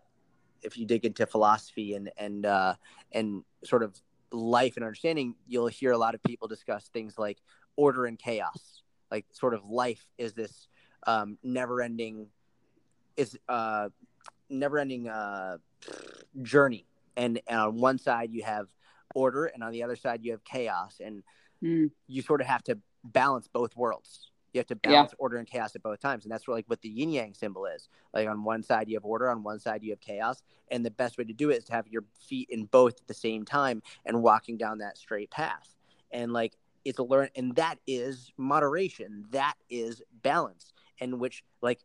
[0.62, 2.74] if you dig into philosophy and and uh,
[3.12, 7.38] and sort of life and understanding, you'll hear a lot of people discuss things like
[7.76, 8.82] order and chaos.
[9.10, 10.68] Like sort of life is this
[11.06, 12.28] um, never-ending
[13.16, 13.88] is uh,
[14.48, 15.58] never-ending uh,
[16.42, 16.86] journey,
[17.16, 18.68] and, and on one side you have
[19.14, 21.22] order, and on the other side you have chaos, and
[21.62, 21.90] mm.
[22.06, 24.30] you sort of have to balance both worlds.
[24.52, 25.16] You have to balance yeah.
[25.18, 26.24] order and chaos at both times.
[26.24, 27.88] And that's what, like what the yin yang symbol is.
[28.12, 30.42] Like on one side you have order, on one side you have chaos.
[30.70, 33.06] And the best way to do it is to have your feet in both at
[33.06, 35.74] the same time and walking down that straight path.
[36.10, 36.52] And like
[36.84, 39.26] it's a learn and that is moderation.
[39.30, 40.72] That is balance.
[40.98, 41.80] in which like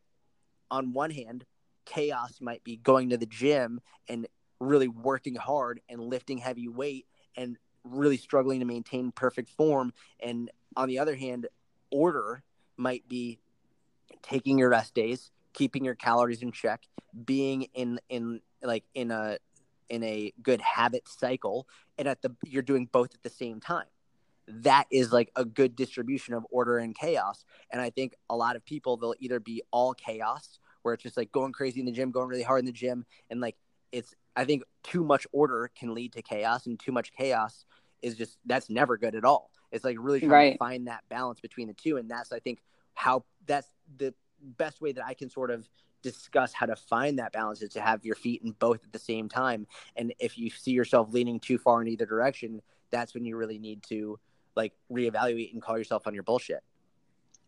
[0.69, 1.45] on one hand,
[1.85, 3.79] chaos might be going to the gym
[4.09, 4.27] and
[4.59, 9.93] really working hard and lifting heavy weight and really struggling to maintain perfect form.
[10.19, 11.47] And on the other hand,
[11.91, 12.43] order
[12.75, 13.39] might be
[14.21, 16.83] taking your rest days, keeping your calories in check,
[17.25, 19.37] being in in like in a
[19.89, 21.67] in a good habit cycle,
[21.97, 23.85] and at the you're doing both at the same time.
[24.47, 27.43] That is like a good distribution of order and chaos.
[27.71, 31.17] And I think a lot of people they'll either be all chaos, where it's just
[31.17, 33.57] like going crazy in the gym, going really hard in the gym, and like
[33.91, 37.65] it's I think too much order can lead to chaos, and too much chaos
[38.01, 39.51] is just that's never good at all.
[39.71, 40.51] It's like really trying right.
[40.53, 42.59] to find that balance between the two, and that's I think
[42.93, 45.67] how that's the best way that I can sort of
[46.03, 48.99] discuss how to find that balance is to have your feet in both at the
[48.99, 49.67] same time.
[49.95, 53.57] And if you see yourself leaning too far in either direction, that's when you really
[53.57, 54.19] need to
[54.57, 56.61] like reevaluate and call yourself on your bullshit.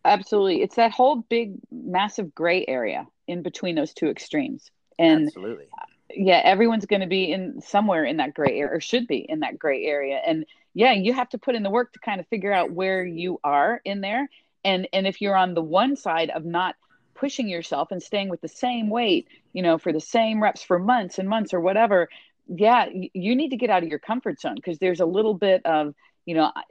[0.06, 0.62] Absolutely.
[0.62, 4.72] It's that whole big, massive gray area in between those two extremes.
[4.98, 5.66] And absolutely.
[6.12, 9.42] Yeah, everyone's going to be in somewhere in that gray area or should be in
[9.42, 10.22] that gray area.
[10.26, 13.06] And yeah, you have to put in the work to kind of figure out where
[13.06, 14.30] you are in there.
[14.64, 16.76] And and if you're on the one side of not
[17.14, 20.80] pushing yourself and staying with the same weight, you know, for the same reps for
[20.80, 22.10] months and months or whatever,
[22.48, 25.66] yeah, you need to get out of your comfort zone because there's a little bit
[25.66, 25.94] of
[26.30, 26.64] you know I,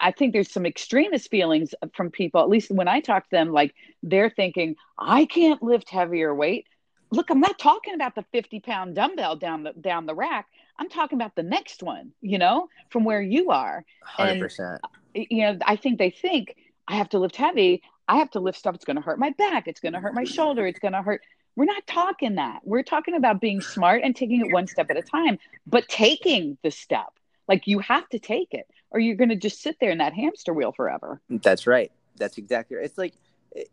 [0.00, 3.52] I, think there's some extremist feelings from people at least when i talk to them
[3.52, 6.66] like they're thinking i can't lift heavier weight
[7.10, 10.46] look i'm not talking about the 50 pound dumbbell down the down the rack
[10.78, 13.84] I'm talking about the next one, you know, from where you are.
[14.18, 14.78] 100%.
[15.14, 16.56] And, you know, I think they think
[16.88, 17.82] I have to lift heavy.
[18.08, 18.74] I have to lift stuff.
[18.74, 19.68] It's going to hurt my back.
[19.68, 20.66] It's going to hurt my shoulder.
[20.66, 21.22] It's going to hurt.
[21.54, 22.60] We're not talking that.
[22.64, 26.58] We're talking about being smart and taking it one step at a time, but taking
[26.62, 27.12] the step.
[27.46, 30.12] Like you have to take it or you're going to just sit there in that
[30.12, 31.20] hamster wheel forever.
[31.28, 31.90] That's right.
[32.16, 32.84] That's exactly right.
[32.84, 33.14] It's like,
[33.50, 33.68] it,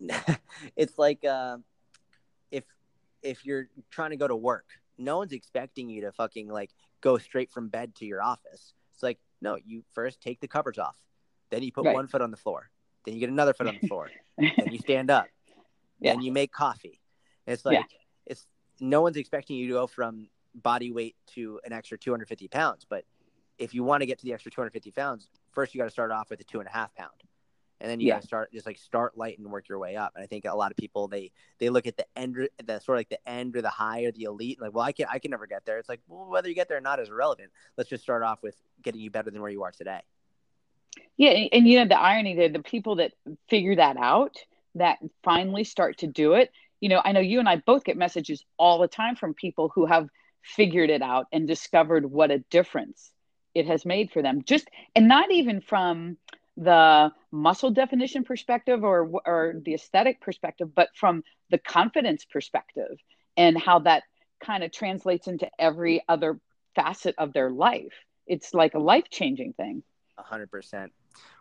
[0.76, 1.58] it's like, uh,
[2.50, 2.64] if,
[3.22, 4.66] if you're trying to go to work
[4.98, 6.70] no one's expecting you to fucking like
[7.00, 8.74] go straight from bed to your office.
[8.92, 10.96] It's like, no, you first take the covers off.
[11.50, 11.94] Then you put right.
[11.94, 12.70] one foot on the floor.
[13.04, 14.10] Then you get another foot on the floor.
[14.38, 15.26] then you stand up.
[16.00, 16.12] Yeah.
[16.12, 17.00] And you make coffee.
[17.46, 17.84] it's like yeah.
[18.26, 18.46] it's
[18.80, 22.86] no one's expecting you to go from body weight to an extra 250 pounds.
[22.88, 23.04] But
[23.58, 26.10] if you want to get to the extra 250 pounds, first you got to start
[26.10, 27.12] off with a two and a half pound
[27.84, 28.14] and then you yeah.
[28.14, 30.12] gotta start just like start light and work your way up.
[30.14, 32.96] And I think a lot of people they they look at the end, the sort
[32.96, 35.18] of like the end or the high or the elite, like well I can I
[35.18, 35.78] can never get there.
[35.78, 37.50] It's like well whether you get there or not is irrelevant.
[37.76, 40.00] Let's just start off with getting you better than where you are today.
[41.16, 43.12] Yeah, and you know the irony that the people that
[43.50, 44.36] figure that out,
[44.76, 46.52] that finally start to do it.
[46.80, 49.70] You know, I know you and I both get messages all the time from people
[49.74, 50.08] who have
[50.42, 53.13] figured it out and discovered what a difference
[53.54, 54.42] it has made for them.
[54.44, 56.16] Just and not even from
[56.56, 62.96] the muscle definition perspective or or the aesthetic perspective but from the confidence perspective
[63.36, 64.04] and how that
[64.40, 66.38] kind of translates into every other
[66.76, 67.92] facet of their life.
[68.26, 69.82] It's like a life-changing thing.
[70.18, 70.90] 100%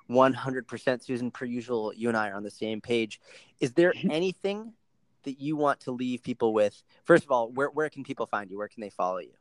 [0.10, 3.20] 100% susan per usual you and i are on the same page.
[3.60, 4.74] Is there anything
[5.24, 6.82] that you want to leave people with?
[7.04, 8.58] First of all where, where can people find you?
[8.58, 9.34] Where can they follow you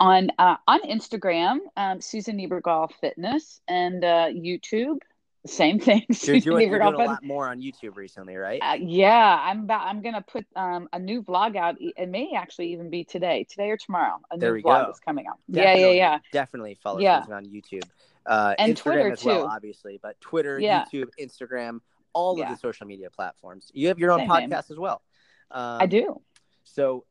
[0.00, 4.98] on uh, on Instagram, um, Susan Niebergall Fitness, and uh, YouTube,
[5.46, 6.04] Same thing.
[6.22, 8.60] You're doing, you're doing a lot more on YouTube recently, right?
[8.60, 9.86] Uh, yeah, I'm about.
[9.86, 11.76] I'm gonna put um, a new vlog out.
[11.80, 14.20] It may actually even be today, today or tomorrow.
[14.30, 14.90] A there new vlog go.
[14.90, 15.38] is coming out.
[15.50, 16.18] Definitely, yeah, yeah, yeah.
[16.32, 17.24] Definitely follow yeah.
[17.30, 17.84] on YouTube,
[18.26, 19.48] uh, and Instagram Twitter as well, too.
[19.48, 19.98] obviously.
[20.02, 20.84] But Twitter, yeah.
[20.92, 21.80] YouTube, Instagram,
[22.12, 22.44] all yeah.
[22.44, 23.70] of the social media platforms.
[23.72, 24.62] You have your own Same podcast name.
[24.72, 25.02] as well.
[25.50, 26.20] Um, I do.
[26.64, 27.04] So,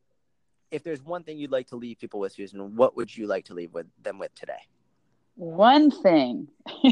[0.71, 3.45] if there's one thing you'd like to leave people with, Susan, what would you like
[3.45, 4.59] to leave with them with today?
[5.35, 6.49] One thing.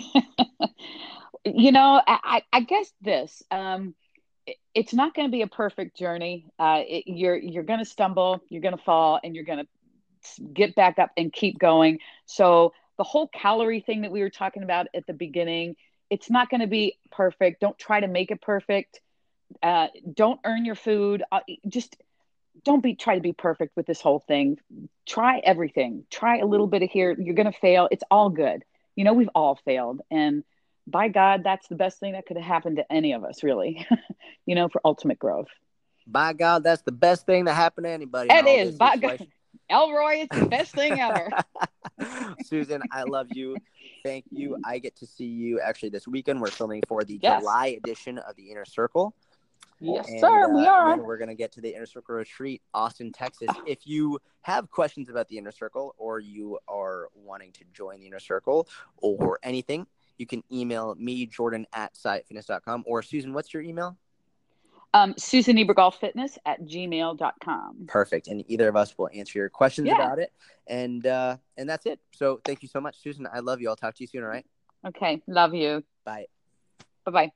[1.46, 3.44] you know, I, I guess this.
[3.52, 3.94] Um,
[4.46, 6.46] it, it's not going to be a perfect journey.
[6.58, 10.44] Uh, it, you're you're going to stumble, you're going to fall, and you're going to
[10.54, 12.00] get back up and keep going.
[12.26, 15.76] So the whole calorie thing that we were talking about at the beginning,
[16.10, 17.62] it's not going to be perfect.
[17.62, 19.02] Don't try to make it perfect.
[19.62, 21.24] Uh, don't earn your food.
[21.32, 21.96] Uh, just
[22.64, 24.58] don't be try to be perfect with this whole thing.
[25.06, 26.06] Try everything.
[26.10, 27.16] Try a little bit of here.
[27.18, 27.88] You're going to fail.
[27.92, 28.64] It's all good.
[28.96, 30.44] You know, we've all failed, and
[30.88, 33.86] by God, that's the best thing that could have happened to any of us, really,
[34.46, 35.50] you know, for ultimate growth.
[36.08, 38.30] By God, that's the best thing that happened to anybody.
[38.32, 38.76] It is.
[38.76, 39.28] By God.
[39.70, 41.30] Elroy, it's the best thing ever.
[42.46, 43.58] Susan, I love you.
[44.06, 44.58] Thank you.
[44.64, 46.40] I get to see you actually this weekend.
[46.40, 47.42] We're filming for the yes.
[47.42, 49.14] July edition of the Inner Circle.
[49.80, 50.98] Yes, and, sir, we uh, are.
[50.98, 53.50] we're going to get to the Inner Circle Retreat, Austin, Texas.
[53.68, 58.08] If you have questions about the Inner Circle or you are wanting to join the
[58.08, 58.68] Inner Circle
[58.98, 59.86] or anything,
[60.18, 62.86] you can email me, Jordan at syattfitness.com.
[62.88, 63.98] Or Susan, what's your email?
[64.94, 67.86] Um, Susan Fitness at gmail.com.
[67.88, 68.28] Perfect.
[68.30, 69.96] And either of us will answer your questions yeah.
[69.96, 70.32] about it.
[70.66, 72.00] And uh, and that's it.
[72.14, 73.28] So thank you so much, Susan.
[73.32, 73.70] I love you.
[73.70, 74.46] I'll talk to you soon, all right?
[74.88, 75.22] Okay.
[75.28, 75.84] Love you.
[76.04, 76.26] Bye.
[77.06, 77.32] Bye bye.